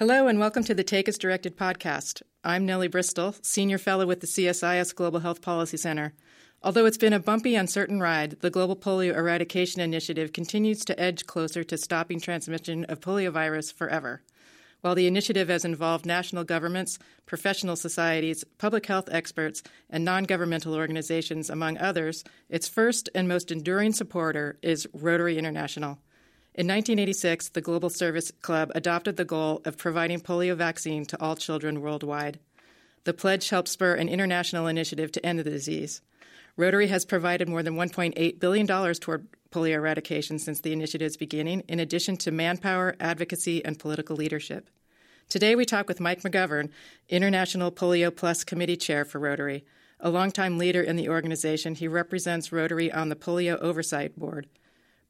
Hello, 0.00 0.28
and 0.28 0.38
welcome 0.38 0.64
to 0.64 0.72
the 0.72 0.82
Take 0.82 1.10
As 1.10 1.18
Directed 1.18 1.58
podcast. 1.58 2.22
I'm 2.42 2.64
Nellie 2.64 2.88
Bristol, 2.88 3.34
Senior 3.42 3.76
Fellow 3.76 4.06
with 4.06 4.20
the 4.20 4.26
CSIS 4.26 4.94
Global 4.94 5.20
Health 5.20 5.42
Policy 5.42 5.76
Center. 5.76 6.14
Although 6.62 6.86
it's 6.86 6.96
been 6.96 7.12
a 7.12 7.20
bumpy, 7.20 7.54
uncertain 7.54 8.00
ride, 8.00 8.38
the 8.40 8.48
Global 8.48 8.76
Polio 8.76 9.14
Eradication 9.14 9.82
Initiative 9.82 10.32
continues 10.32 10.86
to 10.86 10.98
edge 10.98 11.26
closer 11.26 11.62
to 11.64 11.76
stopping 11.76 12.18
transmission 12.18 12.86
of 12.86 13.00
poliovirus 13.00 13.74
forever. 13.74 14.22
While 14.80 14.94
the 14.94 15.06
initiative 15.06 15.48
has 15.48 15.66
involved 15.66 16.06
national 16.06 16.44
governments, 16.44 16.98
professional 17.26 17.76
societies, 17.76 18.42
public 18.56 18.86
health 18.86 19.10
experts, 19.12 19.62
and 19.90 20.02
non 20.02 20.24
governmental 20.24 20.72
organizations, 20.72 21.50
among 21.50 21.76
others, 21.76 22.24
its 22.48 22.66
first 22.66 23.10
and 23.14 23.28
most 23.28 23.52
enduring 23.52 23.92
supporter 23.92 24.58
is 24.62 24.88
Rotary 24.94 25.36
International. 25.36 25.98
In 26.52 26.66
1986, 26.66 27.50
the 27.50 27.60
Global 27.60 27.90
Service 27.90 28.32
Club 28.42 28.72
adopted 28.74 29.16
the 29.16 29.24
goal 29.24 29.62
of 29.64 29.78
providing 29.78 30.20
polio 30.20 30.56
vaccine 30.56 31.04
to 31.06 31.20
all 31.22 31.36
children 31.36 31.80
worldwide. 31.80 32.40
The 33.04 33.14
pledge 33.14 33.50
helped 33.50 33.68
spur 33.68 33.94
an 33.94 34.08
international 34.08 34.66
initiative 34.66 35.12
to 35.12 35.24
end 35.24 35.38
the 35.38 35.44
disease. 35.44 36.02
Rotary 36.56 36.88
has 36.88 37.04
provided 37.04 37.48
more 37.48 37.62
than 37.62 37.76
$1.8 37.76 38.40
billion 38.40 38.66
toward 38.66 39.28
polio 39.52 39.74
eradication 39.74 40.40
since 40.40 40.60
the 40.60 40.72
initiative's 40.72 41.16
beginning, 41.16 41.60
in 41.68 41.78
addition 41.78 42.16
to 42.16 42.32
manpower, 42.32 42.96
advocacy, 42.98 43.64
and 43.64 43.78
political 43.78 44.16
leadership. 44.16 44.68
Today, 45.28 45.54
we 45.54 45.64
talk 45.64 45.86
with 45.86 46.00
Mike 46.00 46.22
McGovern, 46.22 46.70
International 47.08 47.70
PolioPlus 47.70 48.44
Committee 48.44 48.76
Chair 48.76 49.04
for 49.04 49.20
Rotary. 49.20 49.64
A 50.00 50.10
longtime 50.10 50.58
leader 50.58 50.82
in 50.82 50.96
the 50.96 51.08
organization, 51.08 51.76
he 51.76 51.86
represents 51.86 52.50
Rotary 52.50 52.90
on 52.90 53.08
the 53.08 53.16
Polio 53.16 53.56
Oversight 53.60 54.18
Board. 54.18 54.48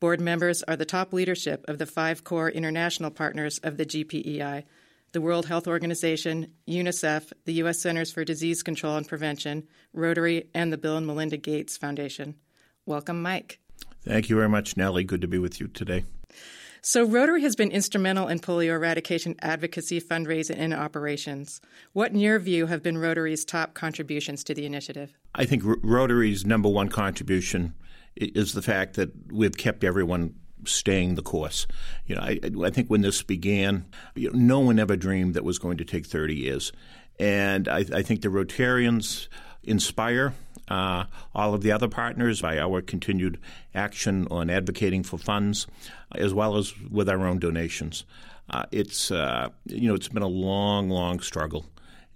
Board 0.01 0.19
members 0.19 0.63
are 0.63 0.77
the 0.77 0.87
top 0.87 1.13
leadership 1.13 1.63
of 1.69 1.77
the 1.77 1.85
five 1.85 2.25
core 2.25 2.49
international 2.49 3.11
partners 3.11 3.59
of 3.63 3.77
the 3.77 3.85
GPEI 3.85 4.65
the 5.13 5.21
World 5.21 5.47
Health 5.47 5.67
Organization, 5.67 6.53
UNICEF, 6.69 7.33
the 7.45 7.55
U.S. 7.55 7.81
Centers 7.81 8.13
for 8.13 8.25
Disease 8.25 8.63
Control 8.63 8.97
and 8.97 9.09
Prevention, 9.09 9.67
Rotary, 9.93 10.49
and 10.55 10.73
the 10.73 10.79
Bill 10.79 10.97
and 10.97 11.05
Melinda 11.05 11.37
Gates 11.37 11.77
Foundation. 11.77 12.37
Welcome, 12.87 13.21
Mike. 13.21 13.59
Thank 14.05 14.31
you 14.31 14.37
very 14.37 14.49
much, 14.49 14.77
Nellie. 14.77 15.03
Good 15.03 15.21
to 15.23 15.27
be 15.27 15.41
with 15.41 15.59
you 15.59 15.67
today. 15.67 16.05
So, 16.81 17.05
Rotary 17.05 17.43
has 17.43 17.57
been 17.57 17.73
instrumental 17.73 18.29
in 18.29 18.39
polio 18.39 18.71
eradication 18.71 19.35
advocacy, 19.43 20.01
fundraising, 20.01 20.59
and 20.59 20.73
operations. 20.73 21.61
What, 21.93 22.13
in 22.13 22.21
your 22.21 22.39
view, 22.39 22.67
have 22.67 22.83
been 22.83 22.97
Rotary's 22.97 23.45
top 23.45 23.75
contributions 23.75 24.45
to 24.45 24.55
the 24.55 24.65
initiative? 24.65 25.13
I 25.35 25.45
think 25.45 25.65
Rotary's 25.65 26.47
number 26.47 26.69
one 26.69 26.89
contribution 26.89 27.75
is 28.21 28.53
the 28.53 28.63
fact 28.63 28.95
that 28.95 29.11
we've 29.33 29.57
kept 29.57 29.85
everyone 29.85 30.35
staying 30.65 31.15
the 31.15 31.23
course. 31.23 31.67
You 32.07 32.17
know, 32.17 32.23
I, 32.23 32.39
I 32.65 32.71
think 32.71 32.89
when 32.89 33.01
this 33.01 33.23
began, 33.23 33.87
you 34.15 34.31
know, 34.31 34.39
no 34.39 34.61
one 34.61 34.79
ever 34.79 34.97
dreamed 34.97 35.35
that 35.35 35.45
was 35.45 35.59
going 35.59 35.79
to 35.79 35.85
take 35.85 36.07
30 36.07 36.35
years. 36.35 36.73
And 37.19 37.69
I, 37.69 37.85
I 37.93 38.03
think 38.03 38.23
the 38.23 38.29
Rotarians 38.29 39.29
inspire 39.63 40.35
uh, 40.69 41.05
all 41.35 41.55
of 41.55 41.63
the 41.63 41.73
other 41.73 41.89
partners 41.89 42.41
by 42.41 42.59
our 42.59 42.81
continued 42.81 43.39
action 43.75 44.27
on 44.31 44.49
advocating 44.49 45.03
for 45.03 45.19
funds, 45.19 45.67
as 46.15 46.33
well 46.33 46.57
as 46.57 46.73
with 46.91 47.09
our 47.09 47.27
own 47.27 47.39
donations. 47.39 48.05
Uh, 48.49 48.65
it's 48.71 49.11
uh, 49.11 49.49
you 49.67 49.89
know 49.89 49.95
it's 49.95 50.09
been 50.09 50.23
a 50.23 50.29
long, 50.29 50.89
long 50.89 51.21
struggle, 51.21 51.67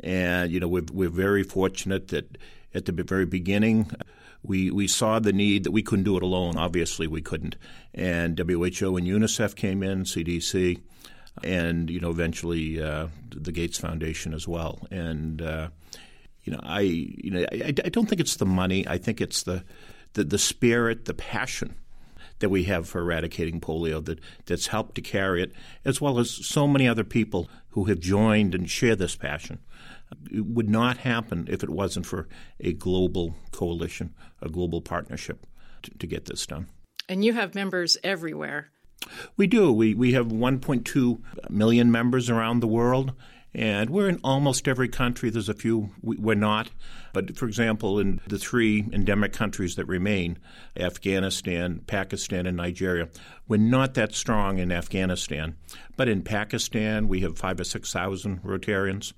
and 0.00 0.50
you 0.50 0.58
know 0.58 0.68
we're 0.68 0.84
we're 0.92 1.08
very 1.08 1.42
fortunate 1.42 2.08
that 2.08 2.38
at 2.74 2.86
the 2.86 2.92
very 2.92 3.26
beginning 3.26 3.90
we, 4.44 4.70
we 4.70 4.86
saw 4.86 5.18
the 5.18 5.32
need 5.32 5.64
that 5.64 5.70
we 5.70 5.82
couldn't 5.82 6.04
do 6.04 6.16
it 6.16 6.22
alone. 6.22 6.56
Obviously, 6.56 7.06
we 7.06 7.22
couldn't. 7.22 7.56
And 7.94 8.38
WHO 8.38 8.96
and 8.96 9.06
UNICEF 9.06 9.56
came 9.56 9.82
in, 9.82 10.04
CDC, 10.04 10.80
and 11.42 11.90
you 11.90 11.98
know 11.98 12.10
eventually 12.10 12.80
uh, 12.80 13.08
the 13.30 13.52
Gates 13.52 13.78
Foundation 13.78 14.34
as 14.34 14.46
well. 14.46 14.86
And 14.90 15.42
uh, 15.42 15.68
you 16.44 16.52
know, 16.52 16.60
I 16.62 16.80
you 16.80 17.30
know 17.30 17.46
I, 17.50 17.68
I, 17.68 17.88
don't 17.88 18.08
think 18.08 18.20
it's 18.20 18.36
the 18.36 18.46
money. 18.46 18.86
I 18.86 18.98
think 18.98 19.20
it's 19.20 19.42
the 19.42 19.64
the, 20.12 20.24
the 20.24 20.38
spirit, 20.38 21.06
the 21.06 21.14
passion 21.14 21.76
that 22.40 22.48
we 22.50 22.64
have 22.64 22.88
for 22.88 23.00
eradicating 23.00 23.60
polio 23.60 24.04
that, 24.04 24.20
that's 24.46 24.68
helped 24.68 24.94
to 24.96 25.00
carry 25.00 25.42
it, 25.42 25.52
as 25.84 26.00
well 26.00 26.18
as 26.18 26.30
so 26.30 26.66
many 26.66 26.86
other 26.86 27.04
people 27.04 27.48
who 27.70 27.84
have 27.84 28.00
joined 28.00 28.54
and 28.54 28.68
share 28.68 28.96
this 28.96 29.16
passion. 29.16 29.58
It 30.30 30.46
would 30.46 30.68
not 30.68 30.98
happen 30.98 31.46
if 31.50 31.62
it 31.62 31.70
wasn't 31.70 32.06
for 32.06 32.28
a 32.60 32.72
global 32.72 33.36
coalition, 33.52 34.14
a 34.40 34.48
global 34.48 34.80
partnership 34.80 35.46
to, 35.82 35.90
to 35.98 36.06
get 36.06 36.26
this 36.26 36.46
done. 36.46 36.68
And 37.08 37.24
you 37.24 37.32
have 37.34 37.54
members 37.54 37.98
everywhere. 38.02 38.70
We 39.36 39.46
do. 39.46 39.72
We, 39.72 39.94
we 39.94 40.12
have 40.12 40.28
1.2 40.28 41.20
million 41.50 41.92
members 41.92 42.30
around 42.30 42.60
the 42.60 42.66
world, 42.66 43.12
and 43.54 43.90
we're 43.90 44.08
in 44.08 44.20
almost 44.24 44.66
every 44.66 44.88
country. 44.88 45.30
There's 45.30 45.48
a 45.48 45.54
few 45.54 45.90
we're 46.02 46.34
not. 46.34 46.70
But 47.12 47.36
for 47.36 47.46
example, 47.46 48.00
in 48.00 48.20
the 48.26 48.38
three 48.38 48.84
endemic 48.92 49.32
countries 49.32 49.76
that 49.76 49.86
remain 49.86 50.38
Afghanistan, 50.76 51.80
Pakistan, 51.86 52.46
and 52.46 52.56
Nigeria 52.56 53.08
we're 53.46 53.58
not 53.58 53.94
that 53.94 54.14
strong 54.14 54.58
in 54.58 54.72
Afghanistan. 54.72 55.56
But 55.96 56.08
in 56.08 56.22
Pakistan, 56.22 57.08
we 57.08 57.20
have 57.20 57.38
five 57.38 57.60
or 57.60 57.64
6,000 57.64 58.42
Rotarians. 58.42 59.12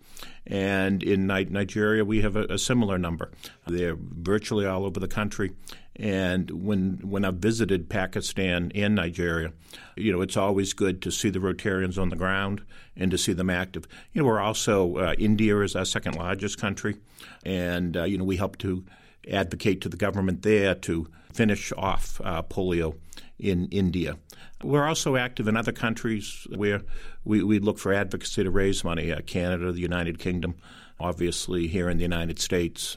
And 0.46 1.02
in 1.02 1.26
Nigeria, 1.26 2.04
we 2.04 2.22
have 2.22 2.36
a, 2.36 2.44
a 2.44 2.58
similar 2.58 2.98
number. 2.98 3.30
They're 3.66 3.96
virtually 3.96 4.66
all 4.66 4.84
over 4.84 5.00
the 5.00 5.08
country. 5.08 5.52
And 5.98 6.50
when 6.50 7.00
when 7.02 7.24
I've 7.24 7.36
visited 7.36 7.88
Pakistan 7.88 8.70
and 8.74 8.94
Nigeria, 8.94 9.52
you 9.96 10.12
know, 10.12 10.20
it's 10.20 10.36
always 10.36 10.74
good 10.74 11.00
to 11.02 11.10
see 11.10 11.30
the 11.30 11.38
Rotarians 11.38 11.98
on 11.98 12.10
the 12.10 12.16
ground 12.16 12.62
and 12.96 13.10
to 13.10 13.18
see 13.18 13.32
them 13.32 13.48
active. 13.48 13.88
You 14.12 14.22
know, 14.22 14.28
we're 14.28 14.40
also 14.40 14.96
uh, 14.96 15.14
India 15.18 15.58
is 15.60 15.74
our 15.74 15.86
second 15.86 16.16
largest 16.16 16.58
country, 16.58 16.96
and 17.44 17.96
uh, 17.96 18.04
you 18.04 18.18
know 18.18 18.24
we 18.24 18.36
help 18.36 18.58
to 18.58 18.84
advocate 19.30 19.80
to 19.80 19.88
the 19.88 19.96
government 19.96 20.42
there 20.42 20.74
to 20.74 21.08
finish 21.32 21.72
off 21.76 22.20
uh, 22.24 22.42
polio 22.42 22.96
in 23.38 23.66
India. 23.68 24.16
We're 24.62 24.86
also 24.86 25.16
active 25.16 25.48
in 25.48 25.56
other 25.56 25.72
countries 25.72 26.46
where 26.54 26.82
we, 27.24 27.42
we 27.42 27.58
look 27.58 27.78
for 27.78 27.92
advocacy 27.92 28.44
to 28.44 28.50
raise 28.50 28.84
money 28.84 29.12
uh, 29.12 29.20
Canada, 29.20 29.72
the 29.72 29.80
United 29.80 30.18
Kingdom, 30.18 30.54
obviously 30.98 31.66
here 31.66 31.90
in 31.90 31.98
the 31.98 32.02
United 32.02 32.38
States, 32.38 32.96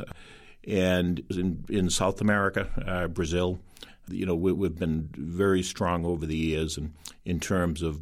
and 0.70 1.24
in, 1.30 1.66
in 1.70 1.90
South 1.90 2.22
America, 2.22 2.68
uh, 2.86 3.08
Brazil. 3.08 3.60
You 4.08 4.26
know, 4.26 4.36
we, 4.36 4.66
have 4.66 4.80
been 4.80 5.10
very 5.14 5.62
strong 5.62 6.06
over 6.06 6.26
the 6.26 6.36
years 6.36 6.78
in, 6.78 6.94
in 7.26 7.40
terms 7.40 7.84
of 7.84 8.02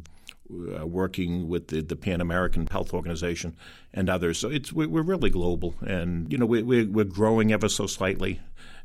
uh, 0.50 0.86
working 0.86 1.48
with 1.48 1.68
the, 1.68 1.82
the, 1.82 1.96
Pan 1.96 2.22
American 2.22 2.66
Health 2.66 2.94
Organization 2.94 3.54
and 3.92 4.08
others. 4.08 4.38
So 4.38 4.48
it's 4.48 4.72
we're, 4.72 5.02
really 5.02 5.28
global, 5.28 5.74
and 5.86 6.32
you 6.32 6.38
know 6.38 6.46
we, 6.46 6.62
we're, 6.62 6.88
we're 6.88 7.04
growing 7.04 7.52
ever 7.52 7.68
so 7.68 7.86
slightly 7.86 8.40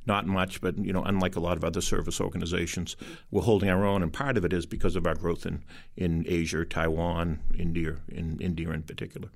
not 0.05 0.27
much, 0.27 0.59
but 0.59 0.77
you 0.77 0.91
know, 0.91 1.03
unlike 1.03 1.35
a 1.35 1.39
lot 1.39 1.57
of 1.57 1.63
other 1.63 1.79
service 1.81 2.19
organizations, 2.19 2.95
we're 3.31 3.43
holding 3.43 3.69
our 3.69 3.85
own, 3.85 4.03
and 4.03 4.11
part 4.11 4.37
of 4.37 4.43
it 4.43 4.51
is 4.51 4.65
because 4.65 4.95
of 4.95 5.07
our 5.07 5.15
growth 5.15 5.45
in 5.45 5.63
in 5.95 6.25
Asia, 6.27 6.65
Taiwan, 6.65 7.39
India, 7.57 7.95
in 8.09 8.39
India 8.39 8.69
in 8.71 8.83
particular. 8.83 9.29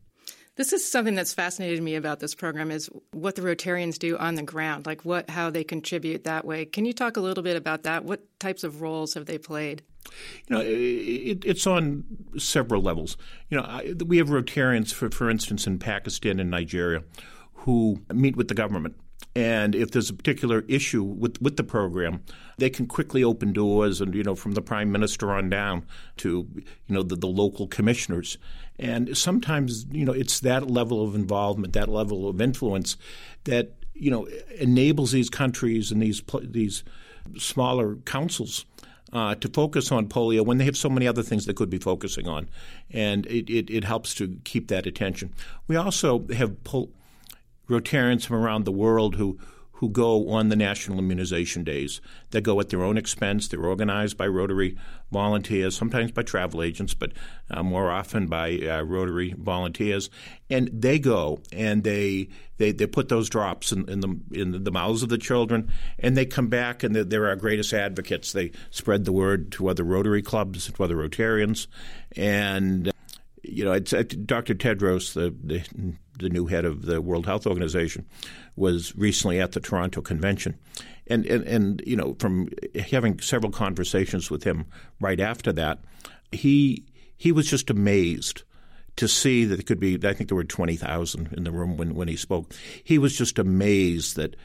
This 0.57 0.73
is 0.73 0.89
something 0.89 1.13
that's 1.13 1.33
fascinated 1.33 1.81
me 1.83 1.95
about 1.95 2.19
this 2.19 2.33
program 2.33 2.71
is 2.71 2.89
what 3.13 3.35
the 3.35 3.43
Rotarians 3.43 3.99
do 3.99 4.17
on 4.17 4.35
the 4.35 4.43
ground, 4.43 4.87
like 4.87 5.05
what 5.05 5.29
how 5.29 5.51
they 5.51 5.63
contribute 5.63 6.23
that 6.23 6.45
way. 6.45 6.65
Can 6.65 6.83
you 6.83 6.93
talk 6.93 7.15
a 7.15 7.21
little 7.21 7.43
bit 7.43 7.55
about 7.55 7.83
that? 7.83 8.03
What 8.03 8.21
types 8.39 8.63
of 8.63 8.81
roles 8.81 9.13
have 9.13 9.27
they 9.27 9.37
played? 9.37 9.83
You 10.47 10.55
know, 10.55 10.61
it, 10.61 11.45
it's 11.45 11.67
on 11.67 12.03
several 12.37 12.81
levels. 12.81 13.17
You 13.49 13.57
know, 13.57 13.63
I, 13.63 13.93
we 14.05 14.17
have 14.17 14.29
Rotarians, 14.29 14.91
for 14.91 15.11
for 15.11 15.29
instance, 15.29 15.67
in 15.67 15.77
Pakistan 15.77 16.39
and 16.39 16.49
Nigeria, 16.49 17.03
who 17.53 18.01
meet 18.11 18.35
with 18.35 18.47
the 18.47 18.55
government 18.55 18.95
and 19.37 19.75
if 19.75 19.91
there's 19.91 20.09
a 20.09 20.15
particular 20.15 20.65
issue 20.67 21.03
with, 21.03 21.39
with 21.39 21.57
the 21.57 21.63
program, 21.63 22.23
they 22.57 22.71
can 22.71 22.87
quickly 22.87 23.23
open 23.23 23.53
doors 23.53 24.01
and, 24.01 24.15
you 24.15 24.23
know, 24.23 24.33
from 24.33 24.53
the 24.53 24.63
prime 24.63 24.91
minister 24.91 25.31
on 25.31 25.47
down 25.47 25.85
to, 26.17 26.47
you 26.55 26.95
know, 26.95 27.03
the, 27.03 27.15
the 27.15 27.27
local 27.27 27.67
commissioners. 27.67 28.39
And 28.79 29.15
sometimes, 29.15 29.85
you 29.91 30.05
know, 30.05 30.11
it's 30.11 30.39
that 30.39 30.71
level 30.71 31.07
of 31.07 31.13
involvement, 31.13 31.73
that 31.73 31.87
level 31.87 32.27
of 32.27 32.41
influence 32.41 32.97
that, 33.43 33.73
you 33.93 34.09
know, 34.09 34.27
enables 34.57 35.11
these 35.11 35.29
countries 35.29 35.91
and 35.91 36.01
these, 36.01 36.23
these 36.41 36.83
smaller 37.37 37.97
councils 38.05 38.65
uh, 39.13 39.35
to 39.35 39.47
focus 39.49 39.91
on 39.91 40.07
polio 40.07 40.43
when 40.43 40.57
they 40.57 40.65
have 40.65 40.75
so 40.75 40.89
many 40.89 41.07
other 41.07 41.21
things 41.21 41.45
they 41.45 41.53
could 41.53 41.69
be 41.69 41.77
focusing 41.77 42.27
on. 42.27 42.49
And 42.89 43.27
it, 43.27 43.51
it, 43.51 43.69
it 43.69 43.83
helps 43.83 44.15
to 44.15 44.39
keep 44.45 44.69
that 44.69 44.87
attention. 44.87 45.31
We 45.67 45.75
also 45.75 46.25
have 46.29 46.63
pol- 46.63 46.89
Rotarians 47.69 48.25
from 48.25 48.37
around 48.37 48.65
the 48.65 48.71
world 48.71 49.15
who 49.15 49.39
who 49.77 49.89
go 49.89 50.29
on 50.29 50.49
the 50.49 50.55
national 50.55 50.97
immunization 50.97 51.63
days. 51.63 52.01
They 52.31 52.41
go 52.41 52.59
at 52.59 52.69
their 52.69 52.81
own 52.81 52.97
expense. 52.97 53.47
They're 53.47 53.63
organized 53.63 54.17
by 54.17 54.25
Rotary 54.25 54.75
volunteers, 55.11 55.77
sometimes 55.77 56.11
by 56.11 56.23
travel 56.23 56.63
agents, 56.63 56.95
but 56.95 57.11
uh, 57.51 57.61
more 57.61 57.91
often 57.91 58.25
by 58.25 58.57
uh, 58.57 58.81
Rotary 58.81 59.35
volunteers. 59.37 60.09
And 60.49 60.69
they 60.73 60.97
go 60.97 61.41
and 61.51 61.83
they 61.83 62.29
they, 62.57 62.71
they 62.71 62.87
put 62.87 63.09
those 63.09 63.29
drops 63.29 63.71
in, 63.71 63.87
in 63.87 63.99
the 63.99 64.19
in 64.31 64.63
the 64.63 64.71
mouths 64.71 65.03
of 65.03 65.09
the 65.09 65.17
children, 65.19 65.69
and 65.99 66.17
they 66.17 66.25
come 66.25 66.47
back 66.47 66.81
and 66.81 66.95
they're, 66.95 67.03
they're 67.03 67.27
our 67.27 67.35
greatest 67.35 67.71
advocates. 67.71 68.31
They 68.31 68.51
spread 68.71 69.05
the 69.05 69.13
word 69.13 69.51
to 69.53 69.67
other 69.67 69.83
Rotary 69.83 70.23
clubs, 70.23 70.71
to 70.71 70.83
other 70.83 70.95
Rotarians, 70.95 71.67
and 72.15 72.91
you 73.47 73.63
know, 73.63 73.73
it's, 73.73 73.93
uh, 73.93 74.03
Dr. 74.25 74.53
Tedros, 74.53 75.13
the, 75.13 75.35
the, 75.43 75.63
the 76.19 76.29
new 76.29 76.47
head 76.47 76.65
of 76.65 76.85
the 76.85 77.01
World 77.01 77.25
Health 77.25 77.47
Organization, 77.47 78.05
was 78.55 78.95
recently 78.95 79.39
at 79.39 79.53
the 79.53 79.59
Toronto 79.59 80.01
Convention, 80.01 80.57
and 81.07 81.25
and, 81.25 81.43
and 81.45 81.83
you 81.85 81.95
know, 81.95 82.15
from 82.19 82.49
having 82.89 83.19
several 83.19 83.51
conversations 83.51 84.29
with 84.29 84.43
him 84.43 84.65
right 84.99 85.19
after 85.19 85.51
that, 85.53 85.79
he 86.31 86.85
he 87.15 87.31
was 87.31 87.49
just 87.49 87.69
amazed 87.69 88.43
to 88.97 89.07
see 89.07 89.45
that 89.45 89.59
it 89.59 89.65
could 89.65 89.79
be. 89.79 89.95
I 90.03 90.13
think 90.13 90.29
there 90.29 90.35
were 90.35 90.43
twenty 90.43 90.75
thousand 90.75 91.33
in 91.33 91.43
the 91.43 91.51
room 91.51 91.77
when 91.77 91.95
when 91.95 92.07
he 92.07 92.15
spoke. 92.15 92.53
He 92.83 92.97
was 92.97 93.17
just 93.17 93.39
amazed 93.39 94.15
that 94.15 94.35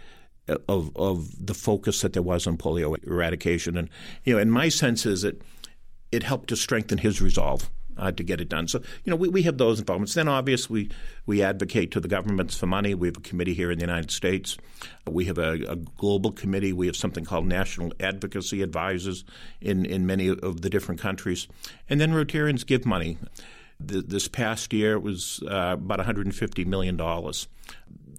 of 0.69 0.95
of 0.97 1.47
the 1.47 1.55
focus 1.55 2.01
that 2.03 2.13
there 2.13 2.23
was 2.23 2.47
on 2.47 2.59
polio 2.59 3.03
eradication, 3.07 3.77
and 3.77 3.89
you 4.25 4.35
know, 4.35 4.41
and 4.41 4.53
my 4.53 4.69
sense 4.69 5.07
is 5.07 5.23
that 5.23 5.41
it 6.11 6.23
helped 6.23 6.51
to 6.51 6.57
strengthen 6.57 6.99
his 6.99 7.23
resolve 7.23 7.71
uh, 7.97 8.13
to 8.13 8.23
get 8.23 8.41
it 8.41 8.49
done. 8.49 8.69
So, 8.69 8.81
you 9.05 9.11
know, 9.11 9.17
we, 9.17 9.29
we 9.29 9.43
have 9.43 9.59
those 9.59 9.81
involvements. 9.81 10.15
Then, 10.15 10.29
obviously, 10.29 10.85
we, 10.85 10.91
we 11.27 11.43
advocate 11.43 11.91
to 11.93 12.01
the 12.01 12.09
governments 12.09 12.57
for 12.57 12.67
money. 12.67 12.95
We 12.95 13.09
have 13.09 13.17
a 13.17 13.21
committee 13.21 13.55
here 13.55 13.71
in 13.71 13.79
the 13.79 13.85
United 13.85 14.11
States. 14.11 14.57
We 15.09 15.25
have 15.27 15.39
a, 15.39 15.53
a 15.69 15.77
global 15.77 16.33
committee. 16.33 16.73
We 16.73 16.87
have 16.87 16.97
something 16.97 17.25
called 17.25 17.47
National 17.47 17.93
Advocacy 18.01 18.63
Advisors 18.63 19.25
in, 19.61 19.85
in 19.85 20.07
many 20.07 20.29
of 20.29 20.63
the 20.63 20.71
different 20.71 21.01
countries. 21.01 21.49
And 21.89 22.01
then 22.01 22.13
Rotarians 22.13 22.67
give 22.67 22.87
money. 22.87 23.19
The, 23.81 24.01
this 24.01 24.29
past 24.29 24.73
year, 24.73 24.93
it 24.95 25.03
was 25.03 25.43
uh, 25.49 25.77
about 25.79 25.99
$150 25.99 26.67
million 26.67 26.97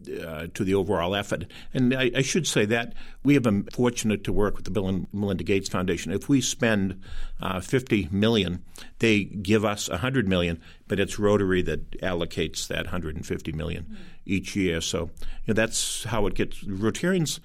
uh, 0.09 0.47
to 0.53 0.63
the 0.63 0.73
overall 0.73 1.15
effort. 1.15 1.45
And 1.73 1.93
I, 1.93 2.11
I, 2.15 2.21
should 2.21 2.47
say 2.47 2.65
that 2.65 2.93
we 3.23 3.33
have 3.33 3.43
been 3.43 3.63
fortunate 3.73 4.23
to 4.25 4.33
work 4.33 4.55
with 4.55 4.65
the 4.65 4.71
Bill 4.71 4.87
and 4.87 5.07
Melinda 5.13 5.43
Gates 5.43 5.69
Foundation. 5.69 6.11
If 6.11 6.29
we 6.29 6.41
spend 6.41 7.01
uh, 7.41 7.59
50 7.59 8.09
million, 8.11 8.63
they 8.99 9.23
give 9.23 9.65
us 9.65 9.89
100 9.89 10.27
million, 10.27 10.61
but 10.87 10.99
it's 10.99 11.19
Rotary 11.19 11.61
that 11.63 11.91
allocates 12.01 12.67
that 12.67 12.85
150 12.85 13.51
million 13.51 13.83
mm-hmm. 13.83 13.95
each 14.25 14.55
year. 14.55 14.81
So 14.81 15.09
you 15.45 15.49
know, 15.49 15.53
that's 15.53 16.03
how 16.05 16.27
it 16.27 16.35
gets. 16.35 16.63
Rotarians 16.63 17.39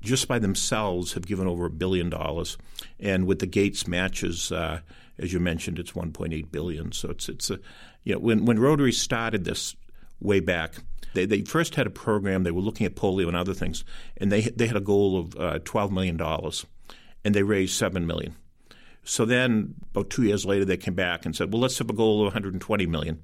just 0.00 0.28
by 0.28 0.38
themselves 0.38 1.14
have 1.14 1.26
given 1.26 1.46
over 1.46 1.66
a 1.66 1.70
billion 1.70 2.08
dollars, 2.10 2.56
and 3.00 3.26
with 3.26 3.40
the 3.40 3.46
Gates 3.46 3.86
matches, 3.86 4.52
uh, 4.52 4.80
as 5.18 5.32
you 5.32 5.40
mentioned, 5.40 5.78
it's 5.78 5.92
1.8 5.92 6.52
billion. 6.52 6.92
So 6.92 7.10
it's 7.10 7.28
it's 7.28 7.50
a 7.50 7.58
you 8.04 8.14
know 8.14 8.20
when 8.20 8.44
when 8.44 8.58
Rotary 8.58 8.92
started 8.92 9.44
this 9.44 9.74
way 10.20 10.40
back, 10.40 10.74
they, 11.14 11.26
they 11.26 11.42
first 11.42 11.74
had 11.74 11.86
a 11.86 11.90
program. 11.90 12.42
They 12.42 12.50
were 12.50 12.60
looking 12.60 12.86
at 12.86 12.94
polio 12.94 13.28
and 13.28 13.36
other 13.36 13.54
things, 13.54 13.84
and 14.16 14.30
they 14.30 14.42
they 14.42 14.66
had 14.66 14.76
a 14.76 14.80
goal 14.80 15.18
of 15.18 15.36
uh, 15.36 15.58
twelve 15.64 15.92
million 15.92 16.16
dollars, 16.16 16.66
and 17.24 17.34
they 17.34 17.42
raised 17.42 17.74
seven 17.74 18.06
million. 18.06 18.36
So 19.04 19.24
then, 19.24 19.74
about 19.90 20.10
two 20.10 20.24
years 20.24 20.44
later, 20.44 20.64
they 20.64 20.76
came 20.76 20.94
back 20.94 21.24
and 21.24 21.34
said, 21.34 21.52
"Well, 21.52 21.62
let's 21.62 21.78
have 21.78 21.90
a 21.90 21.94
goal 21.94 22.20
of 22.20 22.26
120 22.26 22.86
million, 22.86 23.22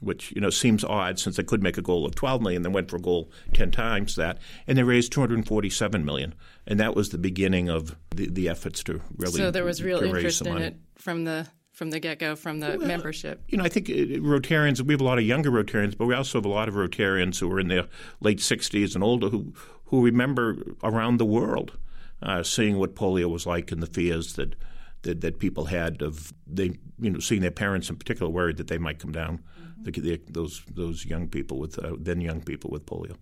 which 0.00 0.32
you 0.32 0.40
know 0.40 0.50
seems 0.50 0.84
odd 0.84 1.18
since 1.18 1.36
they 1.36 1.42
could 1.42 1.62
make 1.62 1.76
a 1.76 1.82
goal 1.82 2.06
of 2.06 2.14
12 2.14 2.40
million. 2.40 2.62
They 2.62 2.68
went 2.68 2.90
for 2.90 2.96
a 2.96 3.00
goal 3.00 3.30
10 3.54 3.70
times 3.70 4.16
that, 4.16 4.38
and 4.66 4.78
they 4.78 4.82
raised 4.82 5.12
247 5.12 6.04
million, 6.04 6.34
and 6.66 6.78
that 6.78 6.94
was 6.94 7.10
the 7.10 7.18
beginning 7.18 7.68
of 7.68 7.96
the, 8.14 8.28
the 8.28 8.48
efforts 8.48 8.82
to 8.84 9.00
really. 9.16 9.32
So 9.32 9.50
there 9.50 9.64
was 9.64 9.82
real 9.82 10.00
interest 10.02 10.46
in 10.46 10.58
it 10.58 10.76
from 10.96 11.24
the 11.24 11.46
from 11.78 11.90
the 11.90 12.00
get 12.00 12.18
go 12.18 12.34
from 12.34 12.58
the 12.58 12.76
well, 12.76 12.88
membership? 12.88 13.40
You 13.48 13.56
know, 13.56 13.64
I 13.64 13.68
think 13.68 13.88
uh, 13.88 14.18
Rotarians, 14.18 14.82
we 14.82 14.92
have 14.92 15.00
a 15.00 15.04
lot 15.04 15.18
of 15.18 15.24
younger 15.24 15.50
Rotarians, 15.50 15.96
but 15.96 16.06
we 16.06 16.14
also 16.14 16.38
have 16.38 16.44
a 16.44 16.48
lot 16.48 16.68
of 16.68 16.74
Rotarians 16.74 17.38
who 17.38 17.50
are 17.52 17.60
in 17.60 17.68
their 17.68 17.86
late 18.20 18.38
60s 18.38 18.96
and 18.96 19.04
older 19.04 19.28
who, 19.28 19.54
who 19.86 20.04
remember 20.04 20.74
around 20.82 21.18
the 21.18 21.24
world 21.24 21.78
uh, 22.20 22.42
seeing 22.42 22.78
what 22.78 22.96
polio 22.96 23.30
was 23.30 23.46
like 23.46 23.70
and 23.70 23.80
the 23.80 23.86
fears 23.86 24.34
that, 24.34 24.56
that, 25.02 25.20
that 25.20 25.38
people 25.38 25.66
had 25.66 26.02
of 26.02 26.34
they, 26.48 26.76
you 26.98 27.10
know, 27.10 27.20
seeing 27.20 27.42
their 27.42 27.52
parents 27.52 27.88
in 27.88 27.94
particular 27.94 28.30
worried 28.30 28.56
that 28.56 28.66
they 28.66 28.78
might 28.78 28.98
come 28.98 29.12
down, 29.12 29.38
mm-hmm. 29.38 29.84
the, 29.84 29.92
the, 29.92 30.20
those, 30.28 30.64
those 30.74 31.06
young 31.06 31.28
people 31.28 31.60
with, 31.60 31.78
uh, 31.78 31.92
then 31.96 32.20
young 32.20 32.40
people 32.40 32.70
with 32.70 32.84
polio. 32.86 33.16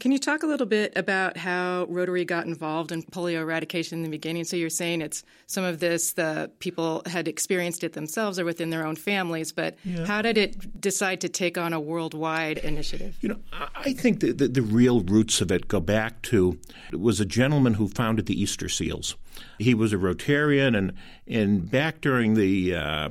Can 0.00 0.12
you 0.12 0.18
talk 0.18 0.42
a 0.42 0.46
little 0.46 0.66
bit 0.66 0.92
about 0.96 1.36
how 1.36 1.86
Rotary 1.88 2.24
got 2.24 2.46
involved 2.46 2.92
in 2.92 3.02
polio 3.02 3.40
eradication 3.40 3.98
in 3.98 4.02
the 4.02 4.10
beginning? 4.10 4.44
So 4.44 4.56
you're 4.56 4.70
saying 4.70 5.00
it's 5.00 5.22
some 5.46 5.64
of 5.64 5.80
this 5.80 6.12
the 6.12 6.50
people 6.58 7.02
had 7.06 7.28
experienced 7.28 7.84
it 7.84 7.92
themselves 7.92 8.38
or 8.38 8.44
within 8.44 8.70
their 8.70 8.86
own 8.86 8.96
families, 8.96 9.52
but 9.52 9.76
yeah. 9.84 10.04
how 10.04 10.22
did 10.22 10.38
it 10.38 10.80
decide 10.80 11.20
to 11.22 11.28
take 11.28 11.56
on 11.56 11.72
a 11.72 11.80
worldwide 11.80 12.58
initiative? 12.58 13.16
You 13.20 13.30
know, 13.30 13.38
I 13.74 13.92
think 13.92 14.20
the, 14.20 14.32
the, 14.32 14.48
the 14.48 14.62
real 14.62 15.00
roots 15.00 15.40
of 15.40 15.52
it 15.52 15.68
go 15.68 15.80
back 15.80 16.22
to 16.22 16.58
it 16.92 17.00
was 17.00 17.20
a 17.20 17.24
gentleman 17.24 17.74
who 17.74 17.88
founded 17.88 18.26
the 18.26 18.40
Easter 18.40 18.68
Seals. 18.68 19.16
He 19.58 19.74
was 19.74 19.92
a 19.92 19.96
Rotarian, 19.96 20.76
and 20.76 20.92
and 21.26 21.70
back 21.70 22.00
during 22.00 22.34
the 22.34 22.74
uh, 22.74 23.08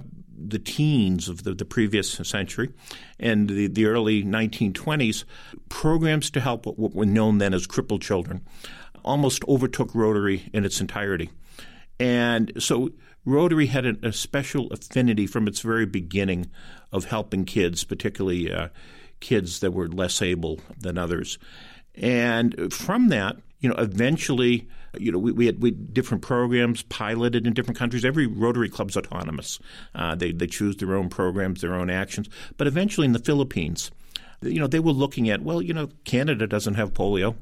the 0.49 0.59
teens 0.59 1.29
of 1.29 1.43
the, 1.43 1.53
the 1.53 1.65
previous 1.65 2.11
century 2.11 2.69
and 3.19 3.49
the, 3.49 3.67
the 3.67 3.85
early 3.85 4.23
1920s, 4.23 5.23
programs 5.69 6.29
to 6.31 6.41
help 6.41 6.65
what 6.65 6.93
were 6.93 7.05
known 7.05 7.38
then 7.38 7.53
as 7.53 7.67
crippled 7.67 8.01
children 8.01 8.41
almost 9.03 9.43
overtook 9.47 9.93
Rotary 9.95 10.49
in 10.53 10.63
its 10.65 10.79
entirety. 10.79 11.29
And 11.99 12.51
so 12.59 12.89
Rotary 13.25 13.67
had 13.67 13.85
a, 13.85 13.95
a 14.03 14.13
special 14.13 14.71
affinity 14.71 15.27
from 15.27 15.47
its 15.47 15.61
very 15.61 15.85
beginning 15.85 16.49
of 16.91 17.05
helping 17.05 17.45
kids, 17.45 17.83
particularly 17.83 18.51
uh, 18.51 18.69
kids 19.19 19.59
that 19.59 19.71
were 19.71 19.88
less 19.88 20.21
able 20.21 20.59
than 20.79 20.97
others. 20.97 21.38
And 21.95 22.73
from 22.73 23.09
that, 23.09 23.38
you 23.59 23.69
know, 23.69 23.75
eventually– 23.75 24.67
you 24.97 25.11
know, 25.11 25.19
we, 25.19 25.31
we 25.31 25.45
had 25.45 25.61
we, 25.61 25.71
different 25.71 26.23
programs 26.23 26.83
piloted 26.83 27.47
in 27.47 27.53
different 27.53 27.77
countries. 27.77 28.03
Every 28.03 28.27
Rotary 28.27 28.69
Club's 28.69 28.97
autonomous. 28.97 29.59
Uh, 29.95 30.15
they, 30.15 30.31
they 30.31 30.47
choose 30.47 30.77
their 30.77 30.95
own 30.95 31.09
programs, 31.09 31.61
their 31.61 31.73
own 31.73 31.89
actions. 31.89 32.29
But 32.57 32.67
eventually 32.67 33.05
in 33.05 33.13
the 33.13 33.19
Philippines, 33.19 33.91
you 34.41 34.59
know, 34.59 34.67
they 34.67 34.79
were 34.79 34.91
looking 34.91 35.29
at, 35.29 35.41
well, 35.41 35.61
you 35.61 35.73
know, 35.73 35.89
Canada 36.03 36.47
doesn't 36.47 36.73
have 36.75 36.93
polio. 36.93 37.35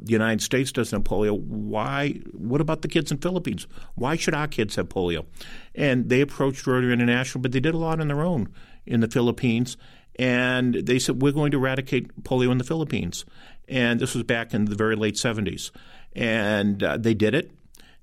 The 0.00 0.12
United 0.12 0.42
States 0.42 0.72
doesn't 0.72 0.96
have 0.96 1.04
polio. 1.04 1.38
Why? 1.38 2.12
What 2.32 2.60
about 2.60 2.82
the 2.82 2.88
kids 2.88 3.10
in 3.10 3.18
Philippines? 3.18 3.66
Why 3.96 4.16
should 4.16 4.34
our 4.34 4.48
kids 4.48 4.76
have 4.76 4.88
polio? 4.88 5.26
And 5.74 6.08
they 6.08 6.20
approached 6.20 6.66
Rotary 6.66 6.92
International, 6.92 7.42
but 7.42 7.52
they 7.52 7.60
did 7.60 7.74
a 7.74 7.78
lot 7.78 8.00
on 8.00 8.08
their 8.08 8.22
own 8.22 8.52
in 8.86 9.00
the 9.00 9.08
Philippines. 9.08 9.76
And 10.18 10.74
they 10.74 10.98
said, 10.98 11.22
we're 11.22 11.32
going 11.32 11.52
to 11.52 11.58
eradicate 11.58 12.24
polio 12.24 12.50
in 12.50 12.58
the 12.58 12.64
Philippines. 12.64 13.24
And 13.68 14.00
this 14.00 14.14
was 14.14 14.24
back 14.24 14.54
in 14.54 14.64
the 14.64 14.74
very 14.74 14.96
late 14.96 15.14
70s. 15.14 15.70
And 16.14 16.82
uh, 16.82 16.96
they 16.96 17.14
did 17.14 17.34
it. 17.34 17.52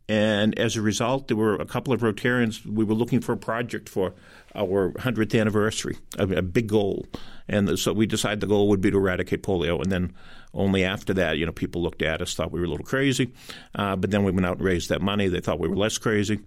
And 0.08 0.58
as 0.60 0.76
a 0.76 0.82
result, 0.82 1.28
there 1.28 1.38
were 1.38 1.56
a 1.56 1.66
couple 1.66 1.92
of 1.92 2.02
Rotarians. 2.02 2.64
We 2.66 2.86
were 2.86 2.94
looking 2.94 3.22
for 3.22 3.34
a 3.34 3.38
project 3.38 3.90
for 3.90 4.14
our 4.54 4.92
100th 4.92 5.40
anniversary, 5.40 5.98
a, 6.20 6.28
a, 6.28 6.42
big 6.44 6.68
goal. 6.68 7.08
And 7.48 7.78
so 7.80 7.92
we 7.92 8.06
decided 8.06 8.40
the 8.40 8.48
goal 8.48 8.70
would 8.70 8.82
be 8.82 8.92
to 8.92 8.98
eradicate 8.98 9.42
polio. 9.42 9.82
And 9.82 9.92
then 9.92 10.14
only 10.54 10.84
after 10.84 11.14
that, 11.16 11.38
you 11.38 11.46
know, 11.46 11.52
people 11.52 11.82
looked 11.82 12.04
at 12.04 12.22
us, 12.22 12.36
thought 12.36 12.52
we 12.52 12.60
were 12.60 12.68
a 12.68 12.70
little 12.70 12.86
crazy. 12.86 13.34
Uh, 13.74 13.96
but 13.96 14.12
then 14.12 14.24
we 14.24 14.32
went 14.32 14.46
out 14.46 14.58
and 14.58 14.66
raised 14.66 14.90
that 14.90 15.02
money. 15.02 15.28
They 15.28 15.40
thought 15.40 15.60
we 15.60 15.68
were 15.68 15.76
less 15.76 15.98
crazy. 15.98 16.40